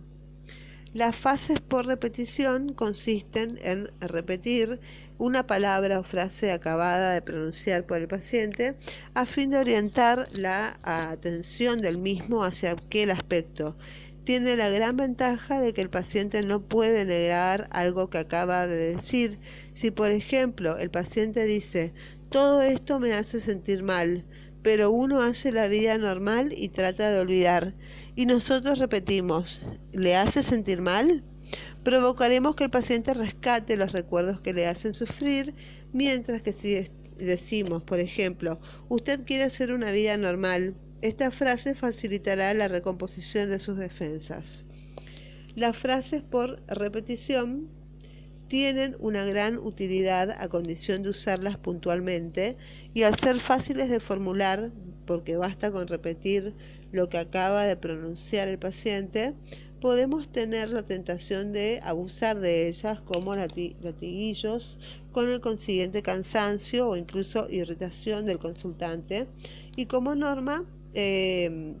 Las 0.94 1.14
fases 1.14 1.60
por 1.60 1.86
repetición 1.86 2.72
consisten 2.72 3.58
en 3.62 3.90
repetir 4.00 4.80
una 5.18 5.46
palabra 5.46 6.00
o 6.00 6.02
frase 6.04 6.50
acabada 6.50 7.12
de 7.12 7.22
pronunciar 7.22 7.84
por 7.84 7.98
el 7.98 8.08
paciente 8.08 8.76
a 9.14 9.26
fin 9.26 9.50
de 9.50 9.58
orientar 9.58 10.28
la 10.36 10.78
atención 10.82 11.80
del 11.80 11.98
mismo 11.98 12.42
hacia 12.42 12.72
aquel 12.72 13.10
aspecto. 13.10 13.76
Tiene 14.24 14.56
la 14.56 14.70
gran 14.70 14.96
ventaja 14.96 15.60
de 15.60 15.72
que 15.72 15.82
el 15.82 15.90
paciente 15.90 16.42
no 16.42 16.60
puede 16.62 17.04
negar 17.04 17.68
algo 17.70 18.10
que 18.10 18.18
acaba 18.18 18.66
de 18.66 18.94
decir. 18.94 19.38
Si, 19.74 19.90
por 19.90 20.10
ejemplo, 20.10 20.76
el 20.78 20.90
paciente 20.90 21.44
dice, 21.44 21.92
todo 22.30 22.62
esto 22.62 23.00
me 23.00 23.14
hace 23.14 23.40
sentir 23.40 23.82
mal, 23.82 24.24
pero 24.62 24.90
uno 24.90 25.22
hace 25.22 25.50
la 25.52 25.68
vida 25.68 25.96
normal 25.96 26.52
y 26.56 26.68
trata 26.68 27.10
de 27.10 27.20
olvidar. 27.20 27.74
Y 28.16 28.26
nosotros 28.26 28.78
repetimos, 28.78 29.62
¿le 29.92 30.16
hace 30.16 30.42
sentir 30.42 30.82
mal? 30.82 31.24
Provocaremos 31.84 32.54
que 32.54 32.64
el 32.64 32.70
paciente 32.70 33.14
rescate 33.14 33.76
los 33.76 33.92
recuerdos 33.92 34.40
que 34.40 34.52
le 34.52 34.66
hacen 34.66 34.92
sufrir, 34.92 35.54
mientras 35.92 36.42
que 36.42 36.52
si 36.52 36.86
decimos, 37.16 37.82
por 37.82 37.98
ejemplo, 37.98 38.60
usted 38.88 39.24
quiere 39.24 39.44
hacer 39.44 39.72
una 39.72 39.90
vida 39.90 40.16
normal, 40.16 40.74
esta 41.00 41.30
frase 41.30 41.74
facilitará 41.74 42.52
la 42.54 42.68
recomposición 42.68 43.48
de 43.48 43.60
sus 43.60 43.78
defensas. 43.78 44.64
Las 45.54 45.76
frases 45.76 46.22
por 46.22 46.62
repetición 46.66 47.68
tienen 48.48 48.96
una 48.98 49.24
gran 49.24 49.58
utilidad 49.58 50.30
a 50.30 50.48
condición 50.48 51.02
de 51.02 51.10
usarlas 51.10 51.56
puntualmente 51.58 52.56
y 52.94 53.02
al 53.02 53.18
ser 53.18 53.40
fáciles 53.40 53.90
de 53.90 54.00
formular, 54.00 54.70
porque 55.06 55.36
basta 55.36 55.70
con 55.70 55.86
repetir 55.86 56.54
lo 56.92 57.08
que 57.08 57.18
acaba 57.18 57.64
de 57.64 57.76
pronunciar 57.76 58.48
el 58.48 58.58
paciente, 58.58 59.34
podemos 59.80 60.28
tener 60.28 60.70
la 60.70 60.82
tentación 60.82 61.52
de 61.52 61.80
abusar 61.84 62.40
de 62.40 62.68
ellas 62.68 63.00
como 63.00 63.36
latiguillos 63.36 64.78
con 65.12 65.28
el 65.28 65.40
consiguiente 65.40 66.02
cansancio 66.02 66.88
o 66.88 66.96
incluso 66.96 67.48
irritación 67.50 68.26
del 68.26 68.38
consultante. 68.38 69.28
Y 69.76 69.86
como 69.86 70.14
norma 70.14 70.64
eh, 70.94 71.74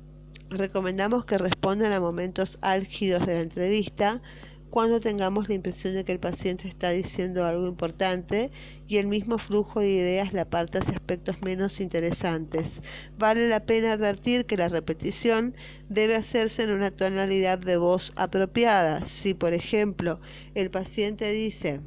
recomendamos 0.50 1.24
que 1.24 1.38
respondan 1.38 1.92
a 1.92 2.00
momentos 2.00 2.58
álgidos 2.60 3.26
de 3.26 3.34
la 3.34 3.40
entrevista 3.40 4.22
cuando 4.70 5.00
tengamos 5.00 5.48
la 5.48 5.54
impresión 5.54 5.94
de 5.94 6.04
que 6.04 6.12
el 6.12 6.20
paciente 6.20 6.68
está 6.68 6.90
diciendo 6.90 7.44
algo 7.44 7.66
importante 7.66 8.50
y 8.86 8.98
el 8.98 9.06
mismo 9.06 9.38
flujo 9.38 9.80
de 9.80 9.88
ideas 9.88 10.32
le 10.32 10.40
aparta 10.40 10.78
hacia 10.78 10.94
aspectos 10.94 11.40
menos 11.42 11.80
interesantes. 11.80 12.82
Vale 13.18 13.48
la 13.48 13.64
pena 13.64 13.92
advertir 13.92 14.46
que 14.46 14.56
la 14.56 14.68
repetición 14.68 15.54
debe 15.88 16.16
hacerse 16.16 16.62
en 16.62 16.72
una 16.72 16.90
tonalidad 16.90 17.58
de 17.58 17.76
voz 17.76 18.12
apropiada. 18.16 19.04
Si, 19.06 19.34
por 19.34 19.52
ejemplo, 19.52 20.20
el 20.54 20.70
paciente 20.70 21.32
dice, 21.32 21.80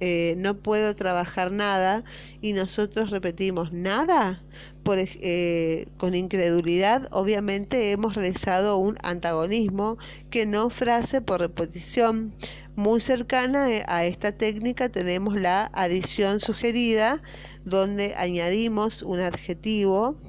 eh, 0.00 0.34
no 0.36 0.58
puedo 0.58 0.94
trabajar 0.94 1.50
nada 1.50 2.04
y 2.42 2.52
nosotros 2.52 3.08
repetimos 3.08 3.72
nada 3.72 4.42
por, 4.82 4.98
eh, 4.98 5.88
con 5.96 6.14
incredulidad 6.14 7.08
obviamente 7.12 7.92
hemos 7.92 8.14
realizado 8.14 8.76
un 8.76 8.98
antagonismo 9.02 9.96
que 10.28 10.44
no 10.44 10.68
frase 10.68 11.22
por 11.22 11.40
repetición 11.40 12.34
muy 12.74 13.00
cercana 13.00 13.70
eh, 13.72 13.84
a 13.88 14.04
esta 14.04 14.32
técnica 14.32 14.90
tenemos 14.90 15.40
la 15.40 15.70
adición 15.72 16.40
sugerida 16.40 17.22
donde 17.64 18.14
añadimos 18.16 19.02
un 19.02 19.20
adjetivo 19.20 20.20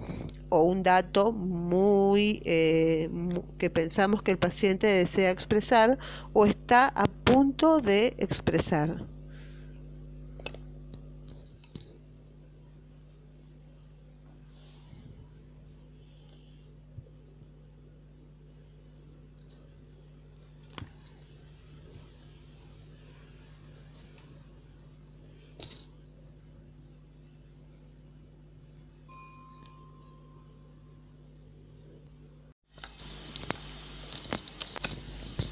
o 0.47 0.63
un 0.63 0.82
dato 0.82 1.34
muy 1.34 2.39
que 2.45 3.69
pensamos 3.69 4.23
que 4.23 4.32
el 4.32 4.38
paciente 4.38 4.88
desea 4.88 5.30
expresar 5.30 5.99
o 6.32 6.45
está 6.45 6.88
a 6.88 7.03
punto 7.25 7.82
de 7.82 8.15
expresar. 8.17 9.06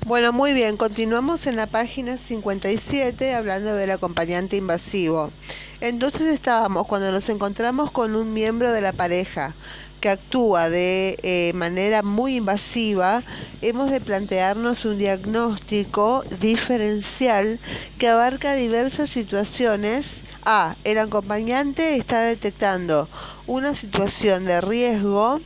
Bueno, 0.05 0.31
muy 0.31 0.53
bien, 0.53 0.77
continuamos 0.77 1.47
en 1.47 1.55
la 1.55 1.65
página 1.65 2.19
57 2.19 3.33
hablando 3.33 3.73
del 3.73 3.89
acompañante 3.89 4.55
invasivo. 4.55 5.31
Entonces 5.81 6.31
estábamos 6.31 6.85
cuando 6.85 7.11
nos 7.11 7.27
encontramos 7.27 7.89
con 7.89 8.15
un 8.15 8.31
miembro 8.31 8.71
de 8.71 8.81
la 8.81 8.93
pareja 8.93 9.55
que 10.01 10.09
actúa 10.09 10.69
de 10.69 11.17
eh, 11.23 11.53
manera 11.55 12.03
muy 12.03 12.35
invasiva, 12.35 13.23
hemos 13.63 13.89
de 13.89 13.99
plantearnos 13.99 14.85
un 14.85 14.99
diagnóstico 14.99 16.23
diferencial 16.39 17.59
que 17.97 18.07
abarca 18.07 18.53
diversas 18.53 19.09
situaciones. 19.09 20.21
A. 20.43 20.75
El 20.83 20.99
acompañante 20.99 21.95
está 21.95 22.21
detectando 22.21 23.09
una 23.47 23.73
situación 23.73 24.45
de 24.45 24.61
riesgo 24.61 25.41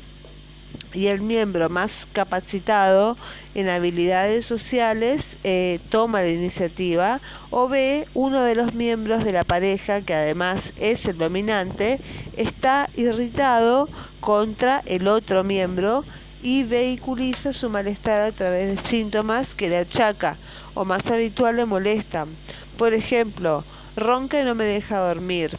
y 0.94 1.08
el 1.08 1.22
miembro 1.22 1.70
más 1.70 2.08
capacitado 2.14 3.18
en 3.56 3.70
habilidades 3.70 4.46
sociales 4.46 5.38
eh, 5.44 5.80
toma 5.90 6.22
la 6.22 6.30
iniciativa 6.30 7.22
o 7.50 7.68
B, 7.68 8.08
uno 8.14 8.42
de 8.42 8.56
los 8.56 8.74
miembros 8.74 9.24
de 9.24 9.32
la 9.32 9.44
pareja, 9.44 10.02
que 10.02 10.14
además 10.14 10.74
es 10.78 11.06
el 11.06 11.18
dominante, 11.18 12.00
está 12.38 12.90
irritado 12.96 13.88
contra 14.20 14.82
el 14.86 15.08
otro 15.08 15.44
miembro 15.44 16.04
y 16.42 16.64
vehiculiza 16.64 17.54
su 17.54 17.70
malestar 17.70 18.22
a 18.22 18.32
través 18.32 18.76
de 18.76 18.88
síntomas 18.88 19.54
que 19.54 19.70
le 19.70 19.78
achaca 19.78 20.38
o 20.74 20.86
más 20.86 21.06
habitual 21.08 21.58
le 21.58 21.66
molestan. 21.66 22.30
Por 22.78 22.94
ejemplo, 22.94 23.66
ronca 23.96 24.42
y 24.42 24.46
no 24.46 24.56
me 24.56 24.64
deja 24.64 25.00
dormir. 25.00 25.58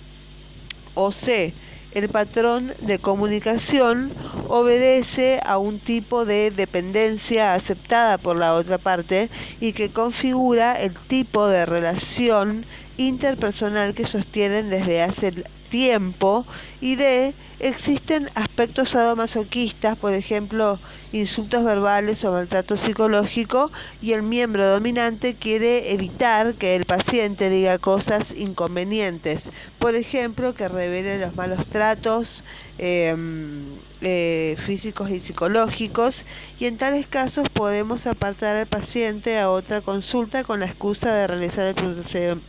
O 0.94 1.12
C, 1.12 1.54
el 1.92 2.08
patrón 2.08 2.74
de 2.80 2.98
comunicación 2.98 4.12
obedece 4.48 5.40
a 5.44 5.58
un 5.58 5.80
tipo 5.80 6.24
de 6.24 6.50
dependencia 6.50 7.54
aceptada 7.54 8.18
por 8.18 8.36
la 8.36 8.54
otra 8.54 8.78
parte 8.78 9.30
y 9.60 9.72
que 9.72 9.90
configura 9.90 10.74
el 10.74 10.94
tipo 10.94 11.46
de 11.46 11.66
relación 11.66 12.66
interpersonal 12.96 13.94
que 13.94 14.06
sostienen 14.06 14.70
desde 14.70 15.02
hace 15.02 15.44
tiempo 15.70 16.44
y 16.80 16.96
de 16.96 17.34
existen 17.60 18.30
aspectos 18.34 18.90
sadomasoquistas, 18.90 19.96
por 19.96 20.12
ejemplo, 20.12 20.78
insultos 21.12 21.64
verbales 21.64 22.24
o 22.24 22.32
maltrato 22.32 22.76
psicológico, 22.76 23.70
y 24.02 24.12
el 24.12 24.22
miembro 24.22 24.66
dominante 24.66 25.34
quiere 25.34 25.92
evitar 25.92 26.54
que 26.54 26.74
el 26.74 26.86
paciente 26.86 27.50
diga 27.50 27.78
cosas 27.78 28.34
inconvenientes, 28.36 29.50
por 29.78 29.94
ejemplo, 29.94 30.54
que 30.54 30.68
revele 30.68 31.18
los 31.18 31.34
malos 31.36 31.66
tratos 31.66 32.42
em, 32.78 33.76
eh, 34.00 34.56
físicos 34.64 35.10
y 35.10 35.20
psicológicos, 35.20 36.24
y 36.58 36.64
en 36.64 36.78
tales 36.78 37.06
casos 37.06 37.46
podemos 37.50 38.06
apartar 38.06 38.56
al 38.56 38.66
paciente 38.66 39.38
a 39.38 39.50
otra 39.50 39.82
consulta 39.82 40.44
con 40.44 40.60
la 40.60 40.66
excusa 40.66 41.12
de 41.14 41.26
realizar 41.26 41.74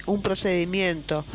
un 0.06 0.22
procedimiento 0.22 1.26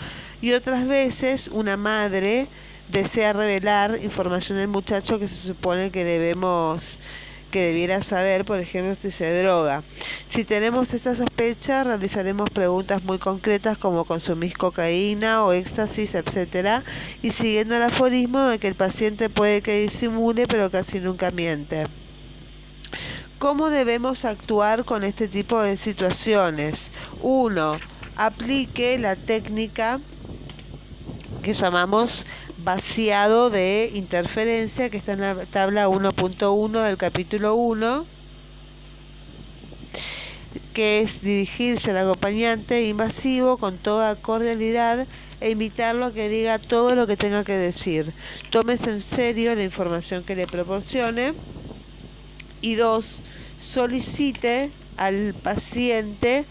y 0.41 0.53
otras 0.53 0.87
veces 0.87 1.49
una 1.49 1.77
madre 1.77 2.49
desea 2.89 3.33
revelar 3.33 3.99
información 4.03 4.59
del 4.59 4.69
muchacho 4.69 5.19
que 5.19 5.29
se 5.29 5.37
supone 5.37 5.91
que 5.91 6.05
debemos 6.05 6.99
que 7.51 7.67
debiera 7.69 8.03
saber, 8.03 8.45
por 8.45 8.59
ejemplo, 8.59 8.97
si 9.01 9.11
se 9.11 9.39
droga. 9.43 9.83
Si 10.31 10.45
tenemos 10.45 10.93
esta 10.93 11.15
sospecha, 11.15 11.85
realizaremos 11.85 12.51
preguntas 12.51 13.03
muy 13.05 13.19
concretas 13.19 13.79
como 13.79 14.05
consumís 14.05 14.55
cocaína 14.55 15.45
o 15.45 15.53
éxtasis, 15.53 16.15
etcétera, 16.15 16.85
y 17.23 17.31
siguiendo 17.31 17.77
el 17.77 17.85
aforismo 17.85 18.41
de 18.41 18.59
que 18.59 18.69
el 18.69 18.75
paciente 18.75 19.31
puede 19.31 19.63
que 19.63 19.81
disimule, 19.81 20.47
pero 20.49 20.71
casi 20.71 21.01
nunca 21.01 21.31
miente. 21.31 21.87
¿Cómo 23.39 23.71
debemos 23.71 24.25
actuar 24.25 24.85
con 24.85 25.05
este 25.05 25.29
tipo 25.29 25.61
de 25.61 25.77
situaciones? 25.77 26.91
Uno, 27.23 27.79
aplique 28.17 28.99
la 28.99 29.15
técnica 29.15 30.01
que 31.47 31.53
llamamos 31.53 32.27
vaciado 32.59 33.51
de 33.51 33.93
interferencia, 33.95 34.91
que 34.91 34.97
está 34.97 35.13
en 35.13 35.21
la 35.21 35.47
tabla 35.47 35.89
1.1 35.89 36.83
del 36.83 36.97
capítulo 36.97 37.55
1, 37.55 38.05
que 40.75 40.99
es 40.99 41.23
dirigirse 41.23 41.93
al 41.93 41.99
acompañante 41.99 42.89
invasivo 42.89 43.59
con 43.59 43.79
toda 43.79 44.17
cordialidad 44.17 45.07
e 45.41 45.51
invitarlo 45.51 46.07
a 46.07 46.13
que 46.13 46.29
diga 46.29 46.59
todo 46.59 46.97
lo 46.97 47.07
que 47.07 47.17
tenga 47.17 47.45
que 47.45 47.53
decir. 47.53 48.13
Tómese 48.51 48.91
en 48.91 49.01
serio 49.01 49.55
la 49.55 49.63
información 49.63 50.25
que 50.25 50.35
le 50.35 50.49
proporcione. 50.49 51.33
Y 52.61 52.75
dos, 52.75 53.23
solicite 53.61 54.73
al 54.97 55.33
paciente 55.45 56.45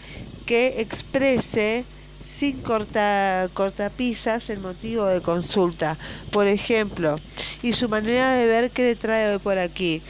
que 0.46 0.80
exprese 0.80 1.84
sin 2.26 2.62
corta, 2.62 3.48
cortapisas 3.54 4.50
el 4.50 4.60
motivo 4.60 5.06
de 5.06 5.22
consulta, 5.22 5.98
por 6.32 6.46
ejemplo, 6.46 7.18
y 7.62 7.72
su 7.72 7.88
manera 7.88 8.32
de 8.32 8.46
ver 8.46 8.70
qué 8.70 8.82
le 8.82 8.96
trae 8.96 9.32
hoy 9.32 9.38
por 9.38 9.58
aquí. 9.58 10.02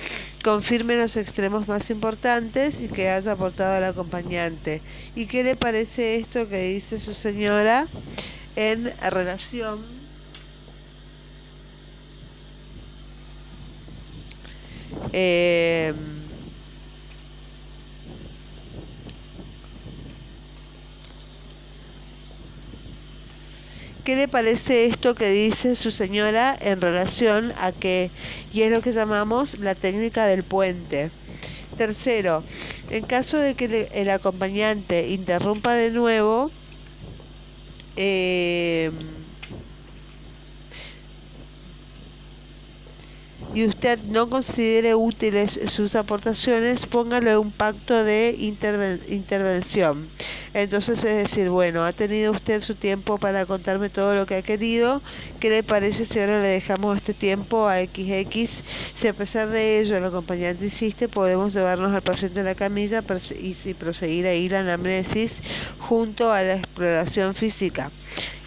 Confirme 0.43 0.97
los 0.97 1.17
extremos 1.17 1.69
más 1.69 1.91
importantes 1.91 2.81
y 2.81 2.89
que 2.89 3.11
haya 3.11 3.33
aportado 3.33 3.77
al 3.77 3.85
acompañante. 3.85 4.83
¿Y 5.15 5.27
qué 5.27 5.45
le 5.45 5.57
parece 5.57 6.17
esto 6.17 6.49
que 6.49 6.63
dice 6.63 6.99
su 6.99 7.15
señora 7.15 7.89
en 8.55 8.93
relación 9.11 9.85
eh, 15.13 15.95
¿Qué 24.07 24.15
le 24.15 24.29
parece 24.29 24.87
esto 24.87 25.17
que 25.17 25.31
dice 25.31 25.75
su 25.75 25.91
señora 25.91 26.57
en 26.61 26.81
relación 26.81 27.53
a 27.59 27.73
que, 27.73 28.13
y 28.53 28.63
es 28.63 28.71
lo 28.71 28.81
que 28.81 28.93
llamamos 28.93 29.59
la 29.59 29.75
técnica 29.75 30.27
del 30.27 30.45
puente? 30.45 31.11
Tercero, 31.77 32.45
en 32.89 33.05
caso 33.05 33.37
de 33.37 33.57
que 33.57 33.91
el 33.93 34.09
acompañante 34.11 35.09
interrumpa 35.09 35.75
de 35.75 35.91
nuevo, 35.91 36.53
eh, 37.97 38.93
y 43.57 43.67
usted 43.67 44.05
no 44.05 44.31
considere 44.31 44.95
útiles 44.95 45.59
sus 45.67 45.97
aportaciones, 45.97 46.87
póngale 46.87 47.37
un 47.39 47.51
pacto 47.51 48.05
de 48.05 48.37
intervención. 48.39 50.11
Entonces 50.59 51.05
es 51.05 51.23
decir, 51.23 51.51
bueno, 51.51 51.85
ha 51.85 51.93
tenido 51.93 52.33
usted 52.33 52.63
su 52.63 52.75
tiempo 52.77 53.19
para 53.19 53.45
contarme 53.45 53.91
todo 53.91 54.17
lo 54.17 54.25
que 54.25 54.37
ha 54.37 54.43
querido. 54.43 55.03
¿Qué 55.39 55.51
le 55.51 55.63
parece 55.63 56.07
si 56.07 56.19
ahora 56.19 56.41
le 56.41 56.49
dejamos 56.49 56.97
este 56.97 57.13
tiempo 57.13 57.69
a 57.69 57.83
XX? 57.83 58.63
Si 58.95 59.07
a 59.07 59.13
pesar 59.13 59.51
de 59.51 59.81
ello 59.81 59.99
el 59.99 60.05
acompañante 60.07 60.65
insiste, 60.65 61.11
podemos 61.11 61.53
llevarnos 61.53 61.95
al 61.95 62.01
paciente 62.01 62.41
en 62.41 62.47
la 62.47 62.55
camilla 62.55 63.05
y 63.39 63.75
proseguir 63.75 64.27
ahí 64.27 64.49
la 64.49 64.61
anamnesis 64.61 65.43
junto 65.79 66.33
a 66.33 66.41
la 66.41 66.55
exploración 66.55 67.35
física. 67.35 67.93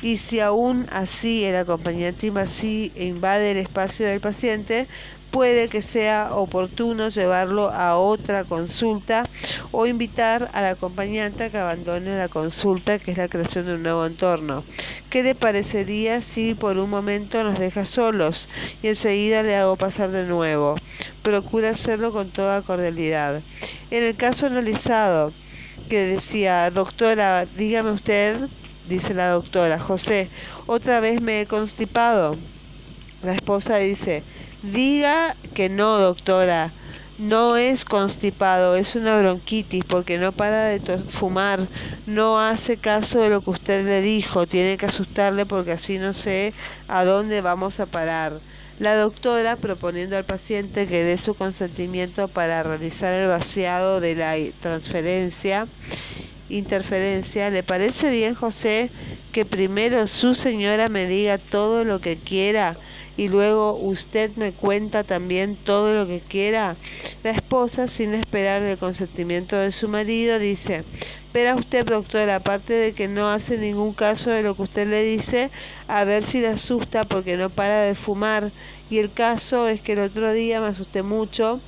Y 0.01 0.17
si 0.17 0.39
aún 0.39 0.87
así 0.91 1.43
el 1.43 1.57
acompañante 1.57 2.25
invade 2.25 3.51
el 3.51 3.57
espacio 3.57 4.07
del 4.07 4.19
paciente, 4.19 4.87
puede 5.31 5.69
que 5.69 5.81
sea 5.81 6.29
oportuno 6.33 7.09
llevarlo 7.09 7.69
a 7.69 7.97
otra 7.97 8.43
consulta 8.43 9.29
o 9.71 9.85
invitar 9.85 10.49
al 10.53 10.65
acompañante 10.65 11.45
a 11.45 11.49
que 11.49 11.57
abandone 11.57 12.17
la 12.17 12.27
consulta, 12.27 12.99
que 12.99 13.11
es 13.11 13.17
la 13.17 13.27
creación 13.27 13.65
de 13.65 13.75
un 13.75 13.83
nuevo 13.83 14.05
entorno. 14.05 14.63
¿Qué 15.09 15.23
le 15.23 15.35
parecería 15.35 16.21
si 16.21 16.53
por 16.53 16.77
un 16.77 16.89
momento 16.89 17.43
nos 17.43 17.59
deja 17.59 17.85
solos 17.85 18.49
y 18.81 18.87
enseguida 18.89 19.43
le 19.43 19.55
hago 19.55 19.75
pasar 19.75 20.11
de 20.11 20.25
nuevo? 20.25 20.75
Procura 21.23 21.71
hacerlo 21.71 22.11
con 22.11 22.31
toda 22.31 22.61
cordialidad. 22.61 23.41
En 23.91 24.03
el 24.03 24.15
caso 24.15 24.47
analizado, 24.47 25.33
que 25.89 25.99
decía, 26.05 26.69
doctora, 26.71 27.45
dígame 27.45 27.91
usted, 27.91 28.47
dice 28.87 29.13
la 29.13 29.29
doctora, 29.29 29.79
José, 29.79 30.29
otra 30.67 30.99
vez 30.99 31.21
me 31.21 31.41
he 31.41 31.45
constipado. 31.47 32.37
La 33.23 33.33
esposa 33.33 33.77
dice, 33.77 34.23
Diga 34.61 35.37
que 35.53 35.69
no, 35.69 35.99
doctora. 35.99 36.73
No 37.17 37.55
es 37.55 37.85
constipado, 37.85 38.75
es 38.75 38.95
una 38.95 39.17
bronquitis 39.19 39.85
porque 39.85 40.17
no 40.17 40.31
para 40.31 40.65
de 40.65 40.79
fumar, 41.11 41.67
no 42.05 42.39
hace 42.39 42.77
caso 42.77 43.19
de 43.19 43.29
lo 43.29 43.41
que 43.41 43.49
usted 43.49 43.85
le 43.85 44.01
dijo, 44.01 44.47
tiene 44.47 44.77
que 44.77 44.85
asustarle 44.85 45.45
porque 45.45 45.73
así 45.73 45.97
no 45.97 46.13
sé 46.13 46.53
a 46.87 47.03
dónde 47.03 47.41
vamos 47.41 47.79
a 47.79 47.87
parar. 47.87 48.39
La 48.79 48.95
doctora, 48.95 49.57
proponiendo 49.57 50.15
al 50.15 50.25
paciente 50.25 50.87
que 50.87 51.03
dé 51.03 51.17
su 51.17 51.35
consentimiento 51.35 52.29
para 52.29 52.63
realizar 52.63 53.13
el 53.13 53.27
vaciado 53.27 53.99
de 53.99 54.15
la 54.15 54.35
transferencia, 54.61 55.67
interferencia, 56.47 57.49
¿le 57.49 57.63
parece 57.63 58.09
bien, 58.09 58.35
José, 58.35 58.91
que 59.33 59.45
primero 59.45 60.07
su 60.07 60.35
señora 60.35 60.87
me 60.87 61.05
diga 61.05 61.37
todo 61.37 61.83
lo 61.83 61.99
que 61.99 62.17
quiera? 62.17 62.77
Y 63.19 63.27
luego 63.27 63.75
usted 63.75 64.31
me 64.37 64.53
cuenta 64.53 65.03
también 65.03 65.57
todo 65.57 65.93
lo 65.93 66.07
que 66.07 66.21
quiera. 66.21 66.77
La 67.21 67.31
esposa, 67.31 67.89
sin 67.89 68.13
esperar 68.13 68.61
el 68.61 68.77
consentimiento 68.77 69.57
de 69.57 69.73
su 69.73 69.89
marido, 69.89 70.39
dice, 70.39 70.85
pero 71.33 71.57
usted, 71.57 71.85
doctor, 71.85 72.29
aparte 72.29 72.73
de 72.73 72.93
que 72.93 73.09
no 73.09 73.29
hace 73.29 73.57
ningún 73.57 73.93
caso 73.93 74.29
de 74.29 74.41
lo 74.41 74.55
que 74.55 74.61
usted 74.61 74.87
le 74.87 75.03
dice, 75.03 75.51
a 75.89 76.05
ver 76.05 76.25
si 76.25 76.39
le 76.39 76.47
asusta 76.47 77.03
porque 77.03 77.35
no 77.35 77.49
para 77.49 77.81
de 77.81 77.93
fumar. 77.93 78.53
Y 78.89 78.99
el 78.99 79.11
caso 79.11 79.67
es 79.67 79.81
que 79.81 79.91
el 79.93 79.99
otro 79.99 80.31
día 80.31 80.61
me 80.61 80.67
asusté 80.67 81.03
mucho 81.03 81.59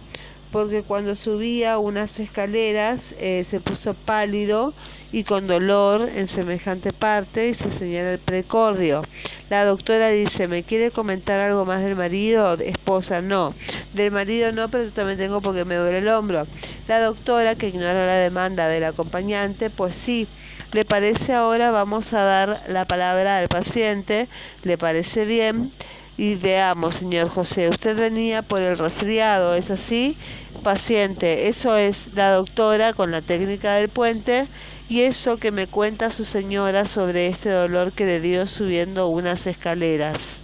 porque 0.51 0.83
cuando 0.83 1.15
subía 1.15 1.77
unas 1.77 2.19
escaleras 2.19 3.15
eh, 3.19 3.45
se 3.49 3.59
puso 3.59 3.93
pálido 3.93 4.73
y 5.11 5.23
con 5.23 5.47
dolor 5.47 6.09
en 6.15 6.27
semejante 6.27 6.93
parte 6.93 7.49
y 7.49 7.53
se 7.53 7.71
señala 7.71 8.13
el 8.13 8.19
precordio. 8.19 9.03
La 9.49 9.65
doctora 9.65 10.09
dice, 10.09 10.47
¿me 10.47 10.63
quiere 10.63 10.91
comentar 10.91 11.39
algo 11.39 11.65
más 11.65 11.83
del 11.83 11.95
marido? 11.95 12.53
Esposa, 12.53 13.21
no. 13.21 13.53
Del 13.93 14.11
marido 14.11 14.51
no, 14.53 14.69
pero 14.69 14.85
yo 14.85 14.93
también 14.93 15.17
tengo 15.19 15.41
porque 15.41 15.65
me 15.65 15.75
duele 15.75 15.99
el 15.99 16.07
hombro. 16.07 16.47
La 16.87 17.01
doctora, 17.01 17.55
que 17.55 17.67
ignora 17.67 18.05
la 18.05 18.15
demanda 18.15 18.67
del 18.67 18.85
acompañante, 18.85 19.69
pues 19.69 19.95
sí, 19.95 20.27
¿le 20.71 20.85
parece 20.85 21.33
ahora? 21.33 21.71
Vamos 21.71 22.13
a 22.13 22.23
dar 22.23 22.63
la 22.67 22.85
palabra 22.85 23.37
al 23.37 23.49
paciente. 23.49 24.29
¿Le 24.63 24.77
parece 24.77 25.25
bien? 25.25 25.73
Y 26.17 26.35
veamos, 26.35 26.97
señor 26.97 27.29
José, 27.29 27.69
usted 27.69 27.97
venía 27.97 28.43
por 28.43 28.61
el 28.61 28.77
resfriado, 28.77 29.55
¿es 29.55 29.71
así? 29.71 30.17
Paciente, 30.61 31.47
eso 31.47 31.75
es 31.75 32.09
la 32.13 32.31
doctora 32.31 32.93
con 32.93 33.11
la 33.11 33.21
técnica 33.21 33.75
del 33.75 33.89
puente 33.89 34.47
y 34.89 35.01
eso 35.01 35.37
que 35.37 35.51
me 35.51 35.67
cuenta 35.67 36.11
su 36.11 36.23
señora 36.23 36.87
sobre 36.87 37.27
este 37.27 37.49
dolor 37.49 37.93
que 37.93 38.05
le 38.05 38.19
dio 38.19 38.47
subiendo 38.47 39.07
unas 39.07 39.47
escaleras. 39.47 40.41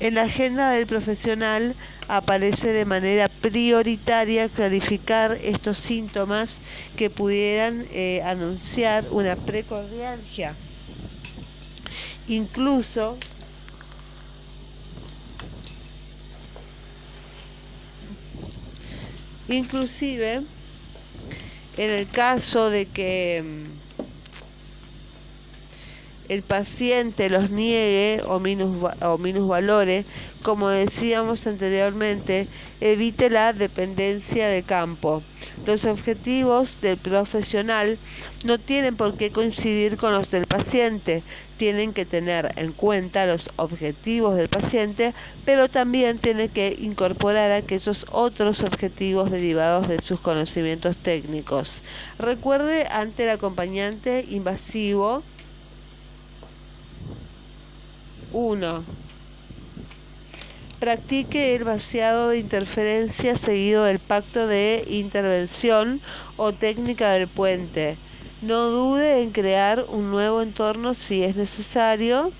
En 0.00 0.14
la 0.14 0.22
agenda 0.22 0.70
del 0.70 0.86
profesional 0.86 1.74
aparece 2.08 2.72
de 2.72 2.84
manera 2.84 3.28
prioritaria 3.28 4.48
clarificar 4.48 5.38
estos 5.42 5.78
síntomas 5.78 6.58
que 6.96 7.10
pudieran 7.10 7.86
eh, 7.92 8.22
anunciar 8.24 9.06
una 9.10 9.36
precordialgia. 9.36 10.56
Incluso 12.28 13.18
Inclusive, 19.48 20.42
en 21.78 21.90
el 21.90 22.10
caso 22.10 22.68
de 22.68 22.86
que 22.86 23.42
mm, 23.42 23.78
el 26.28 26.42
paciente 26.42 27.30
los 27.30 27.50
niegue 27.50 28.22
o, 28.26 28.38
minus, 28.40 28.92
o 29.00 29.16
minusvalore, 29.16 30.04
como 30.42 30.68
decíamos 30.68 31.46
anteriormente, 31.46 32.46
evite 32.80 33.30
la 33.30 33.54
dependencia 33.54 34.48
de 34.48 34.62
campo. 34.62 35.22
Los 35.68 35.84
objetivos 35.84 36.80
del 36.80 36.96
profesional 36.96 37.98
no 38.46 38.56
tienen 38.56 38.96
por 38.96 39.18
qué 39.18 39.30
coincidir 39.30 39.98
con 39.98 40.12
los 40.12 40.30
del 40.30 40.46
paciente, 40.46 41.22
tienen 41.58 41.92
que 41.92 42.06
tener 42.06 42.54
en 42.56 42.72
cuenta 42.72 43.26
los 43.26 43.50
objetivos 43.56 44.34
del 44.34 44.48
paciente, 44.48 45.12
pero 45.44 45.68
también 45.68 46.20
tienen 46.20 46.48
que 46.48 46.74
incorporar 46.80 47.52
aquellos 47.52 48.06
otros 48.10 48.62
objetivos 48.62 49.30
derivados 49.30 49.88
de 49.88 50.00
sus 50.00 50.18
conocimientos 50.20 50.96
técnicos. 50.96 51.82
Recuerde 52.18 52.86
ante 52.90 53.24
el 53.24 53.28
acompañante 53.28 54.24
invasivo 54.26 55.22
1. 58.32 59.07
Practique 60.80 61.56
el 61.56 61.64
vaciado 61.64 62.28
de 62.28 62.38
interferencia 62.38 63.36
seguido 63.36 63.82
del 63.82 63.98
pacto 63.98 64.46
de 64.46 64.84
intervención 64.86 66.00
o 66.36 66.52
técnica 66.52 67.10
del 67.10 67.26
puente. 67.26 67.98
No 68.42 68.70
dude 68.70 69.22
en 69.22 69.32
crear 69.32 69.86
un 69.88 70.12
nuevo 70.12 70.40
entorno 70.40 70.94
si 70.94 71.24
es 71.24 71.34
necesario. 71.34 72.30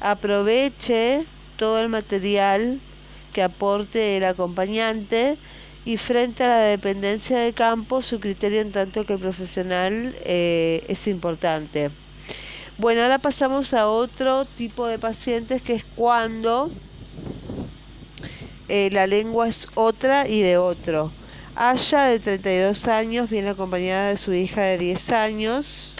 Aproveche 0.00 1.26
todo 1.56 1.78
el 1.78 1.88
material 1.88 2.80
que 3.32 3.44
aporte 3.44 4.16
el 4.16 4.24
acompañante 4.24 5.38
y 5.84 5.96
frente 5.96 6.42
a 6.42 6.48
la 6.48 6.58
dependencia 6.58 7.38
de 7.38 7.52
campo, 7.52 8.02
su 8.02 8.18
criterio 8.18 8.62
en 8.62 8.72
tanto 8.72 9.06
que 9.06 9.12
el 9.12 9.20
profesional 9.20 10.16
eh, 10.24 10.84
es 10.88 11.06
importante. 11.06 11.92
Bueno, 12.78 13.02
ahora 13.02 13.20
pasamos 13.20 13.72
a 13.74 13.86
otro 13.86 14.44
tipo 14.44 14.88
de 14.88 14.98
pacientes 14.98 15.62
que 15.62 15.74
es 15.74 15.84
cuando 15.94 16.72
eh, 18.68 18.88
la 18.92 19.06
lengua 19.06 19.48
es 19.48 19.68
otra 19.74 20.28
y 20.28 20.42
de 20.42 20.56
otro. 20.58 21.12
Aya, 21.56 22.04
de 22.04 22.18
32 22.18 22.86
años, 22.86 23.30
viene 23.30 23.50
acompañada 23.50 24.08
de 24.08 24.16
su 24.16 24.32
hija 24.32 24.62
de 24.62 24.78
10 24.78 25.10
años. 25.10 25.94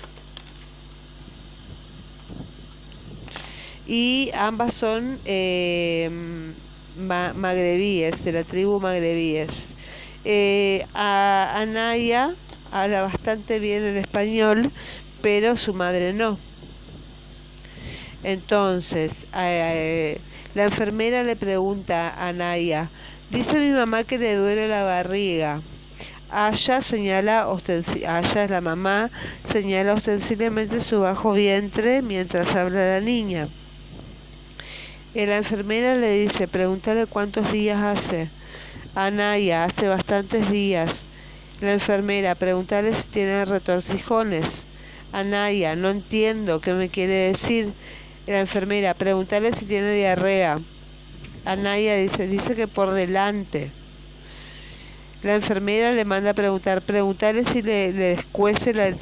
Y 3.86 4.30
ambas 4.34 4.74
son 4.74 5.20
eh, 5.24 6.10
magrebíes, 6.96 8.24
de 8.24 8.32
la 8.32 8.44
tribu 8.44 8.80
magrebíes. 8.80 9.68
Eh, 10.24 10.86
Anaya 10.94 12.34
habla 12.72 13.02
bastante 13.02 13.60
bien 13.60 13.84
el 13.84 13.98
español, 13.98 14.72
pero 15.20 15.56
su 15.56 15.74
madre 15.74 16.12
no. 16.12 16.38
Entonces, 18.24 19.26
eh, 19.36 20.20
la 20.54 20.64
enfermera 20.64 21.22
le 21.22 21.36
pregunta 21.36 22.08
a 22.08 22.28
Anaya, 22.28 22.90
Dice 23.30 23.58
mi 23.58 23.70
mamá 23.70 24.04
que 24.04 24.18
le 24.18 24.36
duele 24.36 24.68
la 24.68 24.84
barriga. 24.84 25.60
Aya 26.30 26.82
señala 26.82 27.48
es 27.66 28.50
la 28.50 28.60
mamá, 28.60 29.10
señala 29.44 29.94
ostensiblemente 29.94 30.80
su 30.80 31.00
bajo 31.00 31.32
vientre 31.32 32.00
mientras 32.02 32.54
habla 32.54 32.86
la 32.86 33.00
niña. 33.00 33.48
Y 35.14 35.26
la 35.26 35.38
enfermera 35.38 35.96
le 35.96 36.10
dice, 36.18 36.46
pregúntale 36.46 37.06
cuántos 37.06 37.50
días 37.50 37.82
hace. 37.82 38.30
Anaya, 38.94 39.64
hace 39.64 39.88
bastantes 39.88 40.50
días. 40.50 41.08
La 41.60 41.72
enfermera, 41.72 42.36
pregúntale 42.36 42.94
si 42.94 43.08
tiene 43.08 43.44
retorcijones. 43.46 44.66
Anaya, 45.12 45.74
no 45.76 45.88
entiendo 45.88 46.60
qué 46.60 46.72
me 46.74 46.88
quiere 46.88 47.32
decir. 47.32 47.72
La 48.26 48.40
enfermera, 48.40 48.94
pregúntale 48.94 49.54
si 49.54 49.66
tiene 49.66 49.92
diarrea. 49.92 50.60
Anaya 51.44 51.96
dice, 51.96 52.26
dice 52.26 52.54
que 52.54 52.66
por 52.66 52.90
delante. 52.92 53.70
La 55.22 55.34
enfermera 55.34 55.92
le 55.92 56.04
manda 56.06 56.30
a 56.30 56.34
preguntar, 56.34 56.82
preguntarle 56.82 57.44
si 57.52 57.62
le, 57.62 57.92
le 57.92 58.18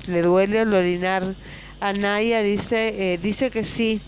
le, 0.06 0.22
duele 0.22 0.60
al 0.60 0.74
orinar. 0.74 1.34
Anaya 1.80 2.42
dice, 2.42 3.12
eh, 3.12 3.18
dice 3.18 3.50
que 3.50 3.64
sí. 3.64 4.00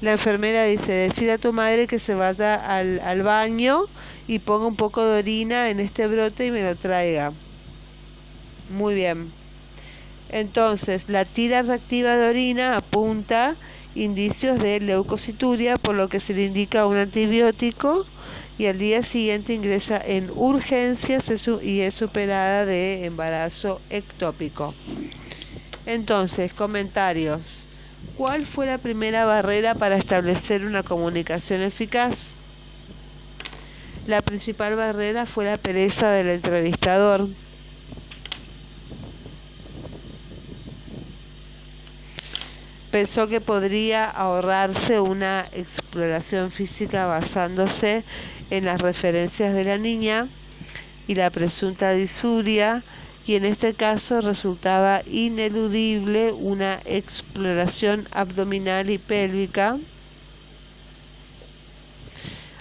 La 0.00 0.12
enfermera 0.12 0.64
dice, 0.64 0.92
decide 0.92 1.32
a 1.32 1.38
tu 1.38 1.52
madre 1.52 1.86
que 1.86 2.00
se 2.00 2.14
vaya 2.14 2.54
al, 2.54 3.00
al 3.00 3.22
baño 3.22 3.84
y 4.26 4.40
ponga 4.40 4.66
un 4.66 4.76
poco 4.76 5.04
de 5.04 5.20
orina 5.20 5.70
en 5.70 5.78
este 5.78 6.08
brote 6.08 6.46
y 6.46 6.50
me 6.50 6.62
lo 6.62 6.74
traiga. 6.74 7.32
Muy 8.70 8.94
bien. 8.94 9.32
Entonces, 10.30 11.08
la 11.08 11.24
tira 11.24 11.62
reactiva 11.62 12.16
de 12.16 12.28
orina 12.28 12.76
apunta 12.76 13.56
indicios 13.98 14.58
de 14.58 14.80
leucocituria, 14.80 15.76
por 15.76 15.94
lo 15.94 16.08
que 16.08 16.20
se 16.20 16.34
le 16.34 16.44
indica 16.44 16.86
un 16.86 16.96
antibiótico 16.96 18.06
y 18.56 18.66
al 18.66 18.78
día 18.78 19.02
siguiente 19.02 19.54
ingresa 19.54 20.00
en 20.04 20.30
urgencias 20.34 21.24
y 21.62 21.80
es 21.80 21.94
superada 21.94 22.66
de 22.66 23.04
embarazo 23.04 23.80
ectópico. 23.90 24.74
Entonces, 25.86 26.52
comentarios. 26.54 27.66
¿Cuál 28.16 28.46
fue 28.46 28.66
la 28.66 28.78
primera 28.78 29.24
barrera 29.24 29.74
para 29.74 29.96
establecer 29.96 30.64
una 30.64 30.82
comunicación 30.82 31.62
eficaz? 31.62 32.36
La 34.06 34.22
principal 34.22 34.74
barrera 34.74 35.26
fue 35.26 35.44
la 35.44 35.58
pereza 35.58 36.10
del 36.10 36.28
entrevistador. 36.28 37.28
Pensó 42.90 43.28
que 43.28 43.40
podría 43.40 44.04
ahorrarse 44.04 45.00
una 45.00 45.46
exploración 45.52 46.50
física 46.50 47.06
basándose 47.06 48.04
en 48.50 48.64
las 48.64 48.80
referencias 48.80 49.54
de 49.54 49.64
la 49.64 49.78
niña 49.78 50.28
y 51.06 51.14
la 51.14 51.30
presunta 51.30 51.92
disuria 51.92 52.82
y 53.26 53.34
en 53.34 53.44
este 53.44 53.74
caso 53.74 54.22
resultaba 54.22 55.02
ineludible 55.06 56.32
una 56.32 56.80
exploración 56.86 58.08
abdominal 58.10 58.88
y 58.88 58.96
pélvica, 58.96 59.78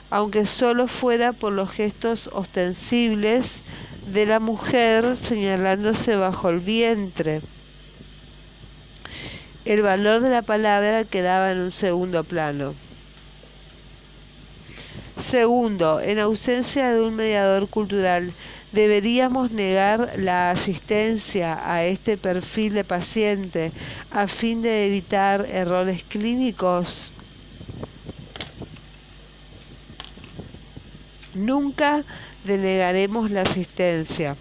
aunque 0.10 0.46
solo 0.46 0.88
fuera 0.88 1.32
por 1.32 1.54
los 1.54 1.72
gestos 1.72 2.30
ostensibles 2.34 3.64
de 4.12 4.26
la 4.26 4.42
mujer 4.42 5.18
señalándose 5.18 6.18
bajo 6.18 6.50
el 6.50 6.60
vientre 6.60 7.42
el 9.68 9.82
valor 9.82 10.22
de 10.22 10.30
la 10.30 10.44
palabra 10.44 11.04
quedaba 11.04 11.52
en 11.52 11.60
un 11.60 11.72
segundo 11.72 12.24
plano. 12.24 12.74
Segundo, 15.20 16.00
en 16.00 16.20
ausencia 16.20 16.94
de 16.94 17.02
un 17.02 17.16
mediador 17.16 17.70
cultural, 17.70 18.34
¿deberíamos 18.72 19.52
negar 19.52 20.14
la 20.16 20.52
asistencia 20.52 21.60
a 21.70 21.84
este 21.84 22.18
perfil 22.18 22.76
de 22.76 22.86
paciente 22.86 23.74
a 24.12 24.28
fin 24.28 24.62
de 24.62 24.88
evitar 24.88 25.46
errores 25.50 26.02
clínicos? 26.04 27.12
Nunca 31.34 32.06
denegaremos 32.46 33.30
la 33.32 33.42
asistencia. 33.42 34.38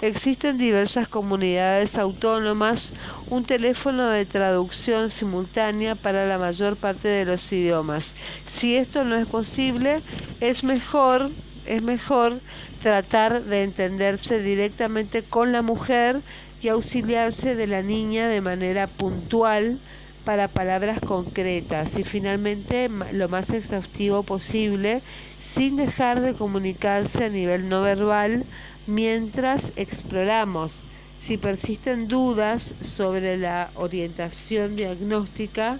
Existen 0.00 0.58
diversas 0.58 1.08
comunidades 1.08 1.98
autónomas, 1.98 2.92
un 3.30 3.44
teléfono 3.44 4.08
de 4.08 4.26
traducción 4.26 5.10
simultánea 5.10 5.96
para 5.96 6.24
la 6.24 6.38
mayor 6.38 6.76
parte 6.76 7.08
de 7.08 7.24
los 7.24 7.50
idiomas. 7.50 8.14
Si 8.46 8.76
esto 8.76 9.02
no 9.02 9.16
es 9.16 9.26
posible, 9.26 10.02
es 10.38 10.62
mejor, 10.62 11.32
es 11.66 11.82
mejor 11.82 12.40
tratar 12.80 13.42
de 13.42 13.64
entenderse 13.64 14.40
directamente 14.40 15.24
con 15.24 15.50
la 15.50 15.62
mujer 15.62 16.22
y 16.62 16.68
auxiliarse 16.68 17.56
de 17.56 17.66
la 17.66 17.82
niña 17.82 18.28
de 18.28 18.40
manera 18.40 18.86
puntual 18.86 19.80
para 20.24 20.46
palabras 20.46 21.00
concretas 21.00 21.98
y 21.98 22.04
finalmente 22.04 22.88
lo 23.12 23.28
más 23.28 23.50
exhaustivo 23.50 24.22
posible 24.22 25.02
sin 25.40 25.76
dejar 25.76 26.20
de 26.20 26.34
comunicarse 26.34 27.24
a 27.24 27.30
nivel 27.30 27.68
no 27.68 27.82
verbal 27.82 28.44
mientras 28.88 29.70
exploramos. 29.76 30.82
Si 31.20 31.36
persisten 31.36 32.08
dudas 32.08 32.74
sobre 32.80 33.36
la 33.36 33.70
orientación 33.74 34.76
diagnóstica 34.76 35.78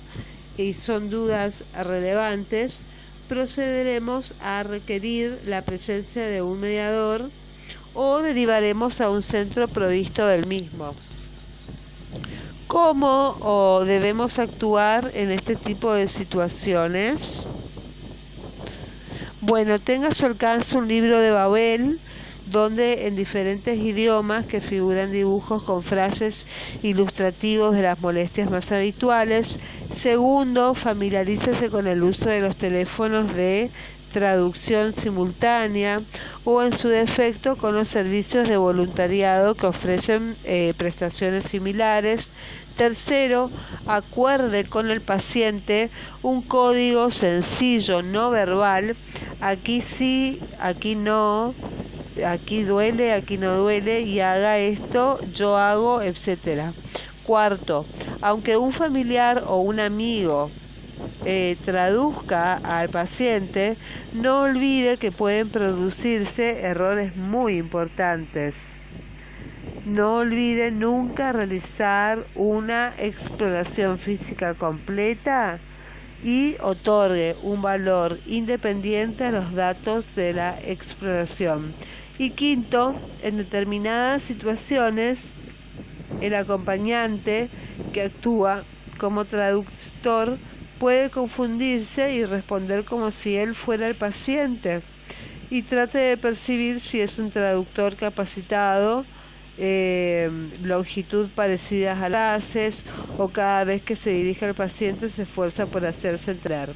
y 0.58 0.74
son 0.74 1.08
dudas 1.08 1.64
relevantes, 1.72 2.80
procederemos 3.28 4.34
a 4.40 4.62
requerir 4.62 5.40
la 5.46 5.62
presencia 5.64 6.26
de 6.26 6.42
un 6.42 6.60
mediador 6.60 7.30
o 7.94 8.18
derivaremos 8.18 9.00
a 9.00 9.10
un 9.10 9.22
centro 9.22 9.68
provisto 9.68 10.26
del 10.26 10.46
mismo. 10.46 10.94
¿Cómo 12.66 13.38
o 13.40 13.84
debemos 13.86 14.38
actuar 14.38 15.10
en 15.14 15.30
este 15.30 15.56
tipo 15.56 15.94
de 15.94 16.08
situaciones? 16.08 17.46
Bueno, 19.40 19.80
tenga 19.80 20.08
a 20.08 20.14
su 20.14 20.26
alcance 20.26 20.76
un 20.76 20.88
libro 20.88 21.18
de 21.18 21.30
Babel 21.30 22.00
donde 22.50 23.06
en 23.06 23.16
diferentes 23.16 23.78
idiomas 23.78 24.46
que 24.46 24.60
figuran 24.60 25.12
dibujos 25.12 25.62
con 25.62 25.82
frases 25.82 26.46
ilustrativos 26.82 27.74
de 27.74 27.82
las 27.82 28.00
molestias 28.00 28.50
más 28.50 28.70
habituales. 28.72 29.58
Segundo, 29.92 30.74
familiarícese 30.74 31.70
con 31.70 31.86
el 31.86 32.02
uso 32.02 32.28
de 32.28 32.40
los 32.40 32.56
teléfonos 32.56 33.34
de 33.34 33.70
traducción 34.12 34.94
simultánea 34.96 36.02
o 36.44 36.62
en 36.62 36.76
su 36.76 36.88
defecto 36.88 37.56
con 37.56 37.74
los 37.74 37.88
servicios 37.88 38.48
de 38.48 38.56
voluntariado 38.56 39.54
que 39.54 39.66
ofrecen 39.66 40.36
eh, 40.44 40.74
prestaciones 40.76 41.46
similares. 41.46 42.30
Tercero, 42.76 43.50
acuerde 43.86 44.64
con 44.64 44.90
el 44.90 45.00
paciente 45.00 45.90
un 46.22 46.42
código 46.42 47.10
sencillo, 47.10 48.02
no 48.02 48.30
verbal. 48.30 48.96
Aquí 49.40 49.82
sí, 49.82 50.40
aquí 50.60 50.94
no 50.94 51.54
aquí 52.24 52.62
duele, 52.62 53.12
aquí 53.12 53.38
no 53.38 53.56
duele 53.56 54.00
y 54.00 54.20
haga 54.20 54.58
esto, 54.58 55.20
yo 55.32 55.56
hago, 55.56 56.02
etcétera. 56.02 56.74
Cuarto, 57.24 57.86
aunque 58.22 58.56
un 58.56 58.72
familiar 58.72 59.44
o 59.46 59.60
un 59.60 59.80
amigo 59.80 60.50
eh, 61.24 61.56
traduzca 61.64 62.54
al 62.54 62.88
paciente, 62.88 63.76
no 64.12 64.42
olvide 64.42 64.96
que 64.96 65.12
pueden 65.12 65.50
producirse 65.50 66.60
errores 66.60 67.16
muy 67.16 67.56
importantes. 67.56 68.54
No 69.84 70.16
olvide 70.16 70.70
nunca 70.70 71.32
realizar 71.32 72.26
una 72.34 72.94
exploración 72.98 73.98
física 73.98 74.54
completa 74.54 75.60
y 76.22 76.56
otorgue 76.60 77.36
un 77.42 77.62
valor 77.62 78.18
independiente 78.26 79.24
a 79.24 79.30
los 79.30 79.54
datos 79.54 80.04
de 80.16 80.32
la 80.32 80.58
exploración. 80.60 81.74
Y 82.18 82.30
quinto, 82.30 82.94
en 83.22 83.36
determinadas 83.36 84.22
situaciones, 84.24 85.18
el 86.20 86.34
acompañante 86.34 87.48
que 87.92 88.02
actúa 88.02 88.64
como 88.98 89.24
traductor 89.24 90.38
puede 90.80 91.10
confundirse 91.10 92.14
y 92.14 92.24
responder 92.24 92.84
como 92.84 93.10
si 93.12 93.36
él 93.36 93.54
fuera 93.54 93.86
el 93.86 93.94
paciente 93.94 94.82
y 95.50 95.62
trate 95.62 95.98
de 95.98 96.16
percibir 96.16 96.80
si 96.80 97.00
es 97.00 97.18
un 97.18 97.30
traductor 97.30 97.96
capacitado, 97.96 99.04
eh, 99.56 100.30
longitud 100.62 101.30
parecidas 101.34 102.00
a 102.02 102.08
las 102.08 102.44
o 103.16 103.28
cada 103.28 103.64
vez 103.64 103.82
que 103.82 103.96
se 103.96 104.10
dirige 104.10 104.44
al 104.44 104.54
paciente 104.54 105.08
se 105.08 105.22
esfuerza 105.22 105.66
por 105.66 105.84
hacerse 105.86 106.32
entrar. 106.32 106.74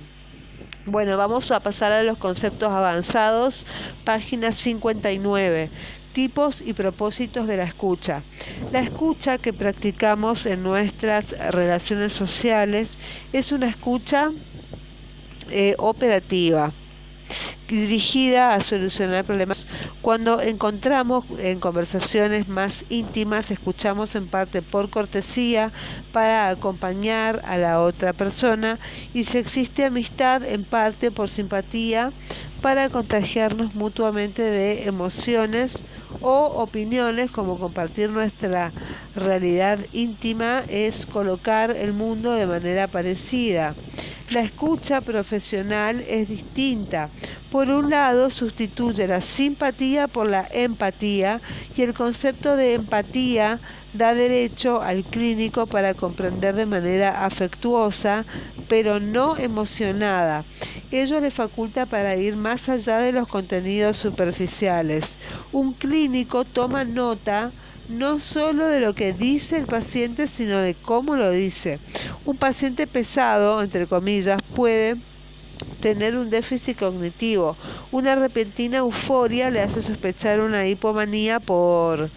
Bueno, 0.86 1.16
vamos 1.16 1.52
a 1.52 1.60
pasar 1.60 1.92
a 1.92 2.02
los 2.02 2.18
conceptos 2.18 2.68
avanzados, 2.68 3.66
página 4.04 4.50
59 4.50 5.70
tipos 6.12 6.60
y 6.60 6.72
propósitos 6.72 7.46
de 7.46 7.56
la 7.56 7.62
escucha. 7.62 8.24
La 8.72 8.80
escucha 8.80 9.38
que 9.38 9.52
practicamos 9.52 10.44
en 10.44 10.64
nuestras 10.64 11.30
relaciones 11.52 12.12
sociales 12.12 12.88
es 13.32 13.52
una 13.52 13.68
escucha 13.68 14.32
eh, 15.50 15.76
operativa 15.78 16.72
dirigida 17.68 18.54
a 18.54 18.62
solucionar 18.62 19.24
problemas. 19.24 19.66
Cuando 20.02 20.40
encontramos 20.40 21.24
en 21.38 21.60
conversaciones 21.60 22.48
más 22.48 22.84
íntimas, 22.88 23.50
escuchamos 23.50 24.14
en 24.14 24.28
parte 24.28 24.62
por 24.62 24.90
cortesía 24.90 25.72
para 26.12 26.48
acompañar 26.48 27.40
a 27.44 27.56
la 27.56 27.80
otra 27.80 28.12
persona 28.12 28.78
y 29.14 29.24
si 29.24 29.38
existe 29.38 29.84
amistad, 29.84 30.44
en 30.44 30.64
parte 30.64 31.10
por 31.10 31.28
simpatía 31.28 32.12
para 32.60 32.88
contagiarnos 32.90 33.74
mutuamente 33.74 34.42
de 34.42 34.84
emociones 34.84 35.82
o 36.20 36.44
opiniones 36.62 37.30
como 37.30 37.58
compartir 37.58 38.10
nuestra 38.10 38.72
realidad 39.16 39.80
íntima 39.92 40.62
es 40.68 41.06
colocar 41.06 41.70
el 41.76 41.92
mundo 41.92 42.32
de 42.32 42.46
manera 42.46 42.86
parecida. 42.88 43.74
La 44.30 44.40
escucha 44.40 45.00
profesional 45.00 46.04
es 46.08 46.28
distinta. 46.28 47.10
Por 47.50 47.68
un 47.68 47.90
lado, 47.90 48.30
sustituye 48.30 49.06
la 49.06 49.20
simpatía 49.20 50.08
por 50.08 50.28
la 50.28 50.48
empatía 50.50 51.40
y 51.76 51.82
el 51.82 51.92
concepto 51.92 52.56
de 52.56 52.74
empatía 52.74 53.60
da 53.92 54.14
derecho 54.14 54.80
al 54.80 55.04
clínico 55.04 55.66
para 55.66 55.92
comprender 55.94 56.54
de 56.54 56.64
manera 56.64 57.26
afectuosa, 57.26 58.24
pero 58.68 59.00
no 59.00 59.36
emocionada. 59.36 60.44
Ello 60.90 61.20
le 61.20 61.30
faculta 61.30 61.84
para 61.84 62.16
ir 62.16 62.36
más 62.36 62.68
allá 62.68 62.98
de 62.98 63.12
los 63.12 63.28
contenidos 63.28 63.98
superficiales. 63.98 65.04
Un 65.52 65.74
clínico 65.74 66.44
toma 66.44 66.84
nota 66.84 67.52
no 67.92 68.20
solo 68.20 68.66
de 68.66 68.80
lo 68.80 68.94
que 68.94 69.12
dice 69.12 69.58
el 69.58 69.66
paciente, 69.66 70.26
sino 70.26 70.58
de 70.58 70.74
cómo 70.74 71.14
lo 71.14 71.30
dice. 71.30 71.78
Un 72.24 72.36
paciente 72.36 72.86
pesado, 72.86 73.62
entre 73.62 73.86
comillas, 73.86 74.40
puede 74.54 74.96
tener 75.80 76.16
un 76.16 76.30
déficit 76.30 76.78
cognitivo. 76.78 77.56
Una 77.90 78.16
repentina 78.16 78.78
euforia 78.78 79.50
le 79.50 79.60
hace 79.60 79.82
sospechar 79.82 80.40
una 80.40 80.66
hipomanía 80.66 81.38
por 81.38 82.10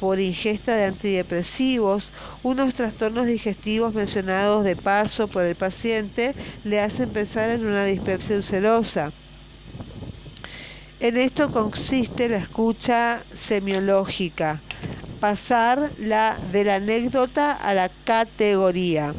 por 0.00 0.18
ingesta 0.18 0.74
de 0.76 0.86
antidepresivos, 0.86 2.10
unos 2.42 2.74
trastornos 2.74 3.26
digestivos 3.26 3.92
mencionados 3.92 4.64
de 4.64 4.74
paso 4.74 5.28
por 5.28 5.44
el 5.44 5.56
paciente 5.56 6.34
le 6.64 6.80
hacen 6.80 7.10
pensar 7.10 7.50
en 7.50 7.66
una 7.66 7.84
dispepsia 7.84 8.36
ulcerosa. 8.36 9.12
En 11.00 11.16
esto 11.16 11.50
consiste 11.50 12.28
la 12.28 12.36
escucha 12.36 13.24
semiológica, 13.34 14.60
pasar 15.18 15.92
la, 15.96 16.38
de 16.52 16.62
la 16.62 16.74
anécdota 16.74 17.52
a 17.52 17.72
la 17.72 17.88
categoría. 18.04 19.14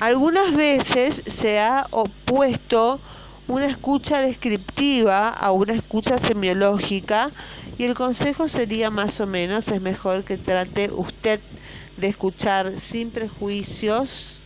Algunas 0.00 0.54
veces 0.54 1.22
se 1.26 1.58
ha 1.58 1.86
opuesto 1.92 3.00
una 3.48 3.66
escucha 3.66 4.20
descriptiva 4.20 5.28
a 5.28 5.52
una 5.52 5.74
escucha 5.74 6.18
semiológica 6.18 7.30
y 7.78 7.84
el 7.84 7.94
consejo 7.94 8.48
sería 8.48 8.90
más 8.90 9.20
o 9.20 9.26
menos, 9.26 9.68
es 9.68 9.80
mejor 9.80 10.24
que 10.24 10.36
trate 10.36 10.90
usted 10.90 11.40
de 11.96 12.08
escuchar 12.08 12.78
sin 12.78 13.10
prejuicios, 13.10 14.40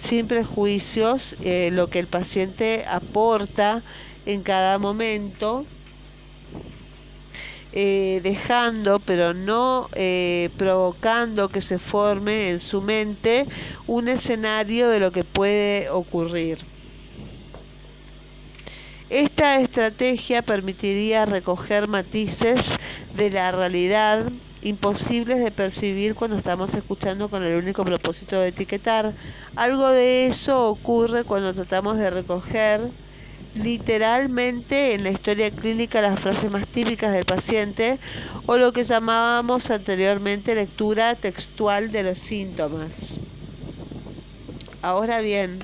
sin 0.00 0.26
prejuicios 0.28 1.36
eh, 1.42 1.70
lo 1.72 1.88
que 1.88 1.98
el 1.98 2.06
paciente 2.06 2.84
aporta 2.86 3.82
en 4.26 4.42
cada 4.42 4.78
momento 4.78 5.66
eh, 7.72 8.20
dejando, 8.22 9.00
pero 9.00 9.32
no 9.32 9.88
eh, 9.94 10.50
provocando 10.58 11.48
que 11.48 11.62
se 11.62 11.78
forme 11.78 12.50
en 12.50 12.60
su 12.60 12.82
mente 12.82 13.46
un 13.86 14.08
escenario 14.08 14.88
de 14.90 15.00
lo 15.00 15.10
que 15.10 15.24
puede 15.24 15.88
ocurrir. 15.88 16.71
Esta 19.12 19.60
estrategia 19.60 20.40
permitiría 20.40 21.26
recoger 21.26 21.86
matices 21.86 22.74
de 23.14 23.28
la 23.28 23.52
realidad 23.52 24.32
imposibles 24.62 25.38
de 25.44 25.50
percibir 25.50 26.14
cuando 26.14 26.38
estamos 26.38 26.72
escuchando 26.72 27.28
con 27.28 27.42
el 27.42 27.62
único 27.62 27.84
propósito 27.84 28.40
de 28.40 28.48
etiquetar. 28.48 29.12
Algo 29.54 29.90
de 29.90 30.28
eso 30.28 30.66
ocurre 30.66 31.24
cuando 31.24 31.52
tratamos 31.52 31.98
de 31.98 32.10
recoger 32.10 32.90
literalmente 33.54 34.94
en 34.94 35.04
la 35.04 35.10
historia 35.10 35.50
clínica 35.50 36.00
las 36.00 36.18
frases 36.18 36.50
más 36.50 36.66
típicas 36.68 37.12
del 37.12 37.26
paciente 37.26 37.98
o 38.46 38.56
lo 38.56 38.72
que 38.72 38.84
llamábamos 38.84 39.70
anteriormente 39.70 40.54
lectura 40.54 41.16
textual 41.16 41.92
de 41.92 42.02
los 42.04 42.18
síntomas. 42.18 42.94
Ahora 44.80 45.20
bien, 45.20 45.62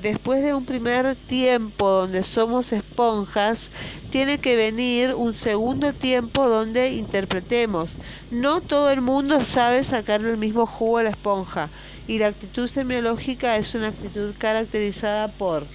después 0.00 0.42
de 0.42 0.54
un 0.54 0.64
primer 0.64 1.16
tiempo 1.28 1.90
donde 1.90 2.24
somos 2.24 2.72
esponjas, 2.72 3.70
tiene 4.10 4.38
que 4.38 4.56
venir 4.56 5.14
un 5.14 5.34
segundo 5.34 5.92
tiempo 5.92 6.48
donde 6.48 6.92
interpretemos. 6.92 7.96
No 8.30 8.60
todo 8.60 8.90
el 8.90 9.00
mundo 9.00 9.44
sabe 9.44 9.84
sacarle 9.84 10.30
el 10.30 10.38
mismo 10.38 10.66
jugo 10.66 10.98
a 10.98 11.04
la 11.04 11.10
esponja 11.10 11.70
y 12.06 12.18
la 12.18 12.28
actitud 12.28 12.68
semiológica 12.68 13.56
es 13.56 13.74
una 13.74 13.88
actitud 13.88 14.34
caracterizada 14.38 15.28
por 15.28 15.66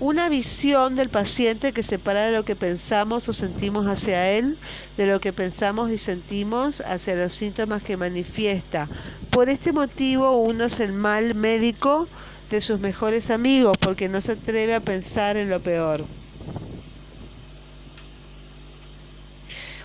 una 0.00 0.28
visión 0.28 0.96
del 0.96 1.10
paciente 1.10 1.72
que 1.72 1.84
separa 1.84 2.32
lo 2.32 2.44
que 2.44 2.56
pensamos 2.56 3.28
o 3.28 3.32
sentimos 3.32 3.86
hacia 3.86 4.32
él 4.32 4.58
de 4.96 5.06
lo 5.06 5.20
que 5.20 5.32
pensamos 5.32 5.92
y 5.92 5.98
sentimos 5.98 6.80
hacia 6.80 7.14
los 7.14 7.34
síntomas 7.34 7.84
que 7.84 7.96
manifiesta. 7.96 8.88
Por 9.30 9.48
este 9.48 9.72
motivo 9.72 10.38
uno 10.38 10.64
es 10.64 10.80
el 10.80 10.92
mal 10.92 11.36
médico 11.36 12.08
de 12.52 12.60
sus 12.60 12.78
mejores 12.78 13.30
amigos 13.30 13.78
porque 13.80 14.10
no 14.10 14.20
se 14.20 14.32
atreve 14.32 14.74
a 14.74 14.80
pensar 14.80 15.38
en 15.38 15.48
lo 15.48 15.62
peor. 15.62 16.04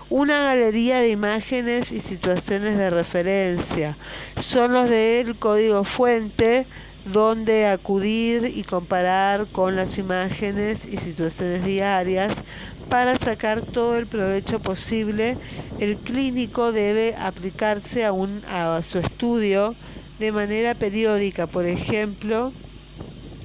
Una 0.10 0.40
galería 0.40 1.00
de 1.00 1.10
imágenes 1.10 1.94
y 1.94 2.02
situaciones 2.02 2.78
de 2.78 2.90
referencia 2.90 3.98
son 4.38 4.74
los 4.74 4.90
del 4.90 5.38
código 5.40 5.86
fuente 5.86 6.68
donde 7.06 7.68
acudir 7.68 8.52
y 8.54 8.64
comparar 8.64 9.48
con 9.48 9.78
las 9.78 9.98
imágenes 9.98 10.86
y 10.86 10.98
situaciones 10.98 11.64
diarias 11.64 12.44
para 12.90 13.18
sacar 13.18 13.62
todo 13.62 13.96
el 13.98 14.08
provecho 14.08 14.60
posible. 14.60 15.38
El 15.80 15.98
clínico 15.98 16.74
debe 16.74 17.16
aplicarse 17.18 18.04
a, 18.04 18.12
un, 18.12 18.44
a 18.46 18.84
su 18.84 19.00
estudio 19.00 19.74
de 20.20 20.32
manera 20.32 20.76
periódica, 20.76 21.48
por 21.48 21.66
ejemplo, 21.66 22.52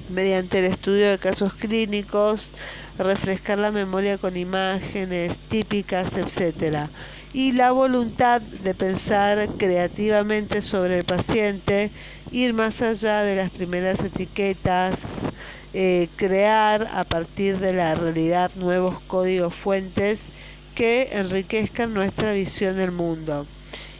mediante 0.09 0.59
el 0.59 0.65
estudio 0.65 1.09
de 1.09 1.17
casos 1.17 1.53
clínicos, 1.53 2.51
refrescar 2.97 3.59
la 3.59 3.71
memoria 3.71 4.17
con 4.17 4.37
imágenes 4.37 5.37
típicas, 5.49 6.13
etc. 6.15 6.89
Y 7.33 7.51
la 7.51 7.71
voluntad 7.71 8.41
de 8.41 8.73
pensar 8.73 9.49
creativamente 9.57 10.61
sobre 10.61 10.99
el 10.99 11.05
paciente, 11.05 11.91
ir 12.31 12.53
más 12.53 12.81
allá 12.81 13.21
de 13.23 13.35
las 13.35 13.51
primeras 13.51 13.99
etiquetas, 13.99 14.95
eh, 15.73 16.07
crear 16.17 16.87
a 16.91 17.03
partir 17.03 17.59
de 17.59 17.73
la 17.73 17.95
realidad 17.95 18.51
nuevos 18.55 18.99
códigos 19.07 19.55
fuentes 19.55 20.21
que 20.75 21.09
enriquezcan 21.11 21.93
nuestra 21.93 22.33
visión 22.33 22.75
del 22.75 22.91
mundo. 22.91 23.47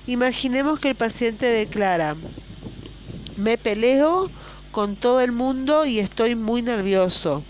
Imaginemos 0.06 0.80
que 0.80 0.90
el 0.90 0.96
paciente 0.96 1.48
declara, 1.48 2.16
me 3.38 3.58
peleo 3.58 4.30
con 4.72 4.96
todo 4.96 5.22
el 5.22 5.32
mundo 5.32 5.86
y 5.86 6.00
estoy 6.00 6.36
muy 6.36 6.62
nervioso. 6.62 7.44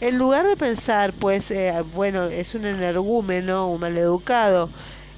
En 0.00 0.18
lugar 0.18 0.46
de 0.46 0.56
pensar, 0.56 1.12
pues, 1.14 1.50
eh, 1.50 1.72
bueno, 1.94 2.24
es 2.24 2.54
un 2.54 2.64
energúmeno, 2.64 3.68
un 3.68 3.80
maleducado, 3.80 4.70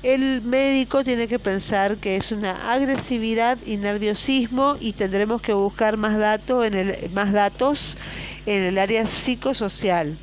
el 0.02 0.42
médico 0.42 1.02
tiene 1.02 1.26
que 1.26 1.38
pensar 1.38 1.96
que 1.96 2.16
es 2.16 2.30
una 2.30 2.52
agresividad 2.72 3.58
y 3.66 3.76
nerviosismo 3.76 4.76
y 4.78 4.92
tendremos 4.92 5.42
que 5.42 5.52
buscar 5.52 5.96
más, 5.96 6.14
en 6.64 6.74
el, 6.74 7.10
más 7.10 7.32
datos 7.32 7.96
en 8.44 8.62
el 8.62 8.78
área 8.78 9.08
psicosocial. 9.08 10.16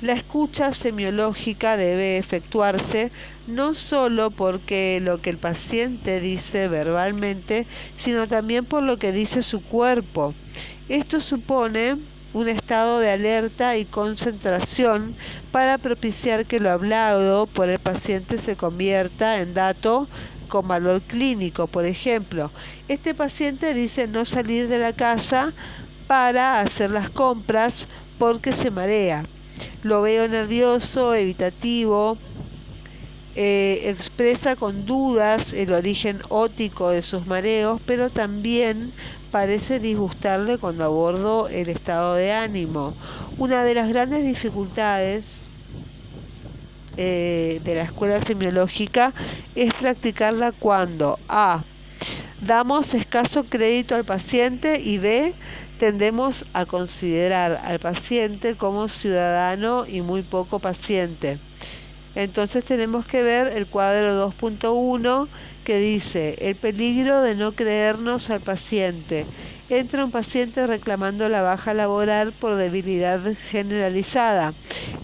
La 0.00 0.12
escucha 0.12 0.74
semiológica 0.74 1.76
debe 1.76 2.18
efectuarse 2.18 3.10
no 3.48 3.74
solo 3.74 4.30
porque 4.30 5.00
lo 5.02 5.20
que 5.20 5.30
el 5.30 5.38
paciente 5.38 6.20
dice 6.20 6.68
verbalmente, 6.68 7.66
sino 7.96 8.28
también 8.28 8.64
por 8.64 8.84
lo 8.84 8.96
que 8.98 9.10
dice 9.10 9.42
su 9.42 9.60
cuerpo. 9.60 10.34
Esto 10.88 11.20
supone 11.20 11.96
un 12.32 12.48
estado 12.48 13.00
de 13.00 13.10
alerta 13.10 13.76
y 13.76 13.86
concentración 13.86 15.16
para 15.50 15.78
propiciar 15.78 16.46
que 16.46 16.60
lo 16.60 16.70
hablado 16.70 17.46
por 17.46 17.68
el 17.68 17.80
paciente 17.80 18.38
se 18.38 18.54
convierta 18.54 19.40
en 19.40 19.52
dato 19.52 20.06
con 20.46 20.68
valor 20.68 21.02
clínico. 21.02 21.66
Por 21.66 21.86
ejemplo, 21.86 22.52
este 22.86 23.14
paciente 23.14 23.74
dice 23.74 24.06
no 24.06 24.24
salir 24.24 24.68
de 24.68 24.78
la 24.78 24.92
casa 24.92 25.52
para 26.06 26.60
hacer 26.60 26.90
las 26.92 27.10
compras 27.10 27.88
porque 28.16 28.52
se 28.52 28.70
marea. 28.70 29.24
Lo 29.82 30.02
veo 30.02 30.28
nervioso, 30.28 31.14
evitativo, 31.14 32.18
eh, 33.40 33.88
expresa 33.90 34.56
con 34.56 34.84
dudas 34.84 35.52
el 35.52 35.72
origen 35.72 36.20
ótico 36.28 36.90
de 36.90 37.02
sus 37.02 37.24
mareos, 37.26 37.80
pero 37.86 38.10
también 38.10 38.92
parece 39.30 39.78
disgustarle 39.78 40.58
cuando 40.58 40.84
abordo 40.84 41.48
el 41.48 41.68
estado 41.68 42.16
de 42.16 42.32
ánimo. 42.32 42.94
Una 43.38 43.62
de 43.62 43.74
las 43.74 43.88
grandes 43.90 44.24
dificultades 44.24 45.40
eh, 46.96 47.60
de 47.62 47.74
la 47.76 47.82
escuela 47.82 48.20
semiológica 48.24 49.14
es 49.54 49.72
practicarla 49.74 50.50
cuando 50.50 51.20
A. 51.28 51.62
Damos 52.42 52.92
escaso 52.92 53.44
crédito 53.44 53.94
al 53.94 54.04
paciente 54.04 54.80
y 54.80 54.98
B 54.98 55.32
tendemos 55.78 56.44
a 56.52 56.66
considerar 56.66 57.60
al 57.64 57.78
paciente 57.78 58.56
como 58.56 58.88
ciudadano 58.88 59.86
y 59.86 60.02
muy 60.02 60.22
poco 60.22 60.58
paciente. 60.58 61.38
Entonces 62.14 62.64
tenemos 62.64 63.06
que 63.06 63.22
ver 63.22 63.46
el 63.56 63.66
cuadro 63.68 64.32
2.1 64.32 65.28
que 65.64 65.78
dice 65.78 66.36
el 66.40 66.56
peligro 66.56 67.20
de 67.22 67.34
no 67.34 67.52
creernos 67.52 68.30
al 68.30 68.40
paciente. 68.40 69.26
Entra 69.68 70.04
un 70.04 70.10
paciente 70.10 70.66
reclamando 70.66 71.28
la 71.28 71.42
baja 71.42 71.74
laboral 71.74 72.32
por 72.32 72.56
debilidad 72.56 73.20
generalizada. 73.50 74.54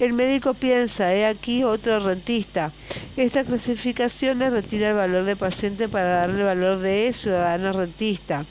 El 0.01 0.15
médico 0.15 0.55
piensa, 0.55 1.15
he 1.15 1.27
aquí 1.27 1.63
otro 1.63 2.01
rentista. 2.01 2.73
Esta 3.17 3.45
clasificación 3.45 4.39
le 4.39 4.51
retira 4.51 4.91
el 4.91 4.97
valor 4.97 5.25
de 5.25 5.37
paciente 5.37 5.89
para 5.89 6.09
darle 6.09 6.41
el 6.41 6.47
valor 6.47 6.79
de 6.79 7.13
ciudadano 7.13 7.73
rentista 7.73 8.47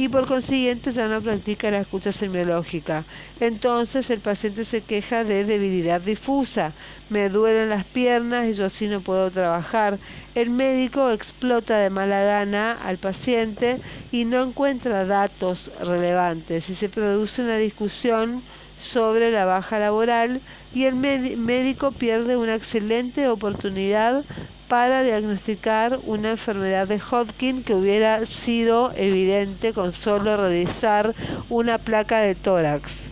y 0.00 0.08
por 0.08 0.26
consiguiente 0.26 0.92
ya 0.92 1.08
no 1.08 1.20
practica 1.20 1.70
la 1.70 1.80
escucha 1.80 2.10
semiológica. 2.10 3.04
Entonces 3.38 4.08
el 4.08 4.20
paciente 4.20 4.64
se 4.64 4.80
queja 4.80 5.24
de 5.24 5.44
debilidad 5.44 6.00
difusa, 6.00 6.72
me 7.10 7.28
duelen 7.28 7.68
las 7.68 7.84
piernas 7.84 8.48
y 8.48 8.54
yo 8.54 8.64
así 8.64 8.88
no 8.88 9.02
puedo 9.02 9.30
trabajar. 9.30 9.98
El 10.34 10.48
médico 10.48 11.10
explota 11.10 11.76
de 11.76 11.90
mala 11.90 12.22
gana 12.22 12.72
al 12.72 12.96
paciente 12.96 13.78
y 14.10 14.24
no 14.24 14.42
encuentra 14.42 15.04
datos 15.04 15.70
relevantes 15.78 16.70
y 16.70 16.74
se 16.74 16.88
produce 16.88 17.42
una 17.42 17.58
discusión 17.58 18.42
sobre 18.78 19.30
la 19.30 19.44
baja 19.44 19.78
laboral 19.78 20.40
y 20.74 20.84
el 20.84 20.94
médico 20.94 21.92
pierde 21.92 22.38
una 22.38 22.54
excelente 22.54 23.28
oportunidad 23.28 24.24
para 24.70 25.02
diagnosticar 25.02 25.98
una 26.06 26.30
enfermedad 26.30 26.86
de 26.86 27.00
Hodgkin 27.00 27.64
que 27.64 27.74
hubiera 27.74 28.24
sido 28.24 28.92
evidente 28.94 29.72
con 29.72 29.92
solo 29.92 30.36
realizar 30.36 31.12
una 31.48 31.76
placa 31.78 32.20
de 32.20 32.36
tórax. 32.36 33.10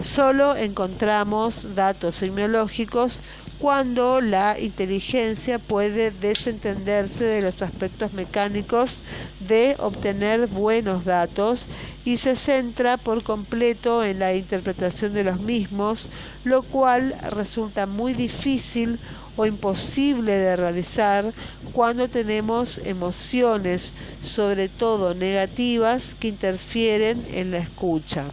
Solo 0.00 0.56
encontramos 0.56 1.74
datos 1.74 2.16
semiológicos 2.16 3.20
cuando 3.58 4.22
la 4.22 4.58
inteligencia 4.58 5.58
puede 5.58 6.10
desentenderse 6.10 7.24
de 7.24 7.42
los 7.42 7.60
aspectos 7.60 8.14
mecánicos 8.14 9.02
de 9.46 9.76
obtener 9.78 10.46
buenos 10.46 11.04
datos 11.04 11.68
y 12.06 12.16
se 12.16 12.36
centra 12.36 12.96
por 12.96 13.22
completo 13.22 14.02
en 14.02 14.20
la 14.20 14.34
interpretación 14.34 15.12
de 15.12 15.24
los 15.24 15.38
mismos, 15.38 16.08
lo 16.44 16.62
cual 16.62 17.14
resulta 17.30 17.86
muy 17.86 18.14
difícil 18.14 18.98
o 19.36 19.46
imposible 19.46 20.32
de 20.32 20.56
realizar 20.56 21.34
cuando 21.72 22.08
tenemos 22.08 22.78
emociones, 22.84 23.94
sobre 24.20 24.68
todo 24.68 25.14
negativas, 25.14 26.14
que 26.14 26.28
interfieren 26.28 27.26
en 27.28 27.50
la 27.50 27.58
escucha. 27.58 28.32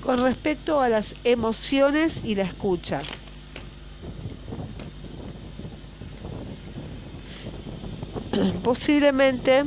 Con 0.00 0.22
respecto 0.22 0.80
a 0.80 0.88
las 0.88 1.14
emociones 1.24 2.20
y 2.24 2.34
la 2.34 2.44
escucha. 2.44 3.00
Posiblemente 8.62 9.64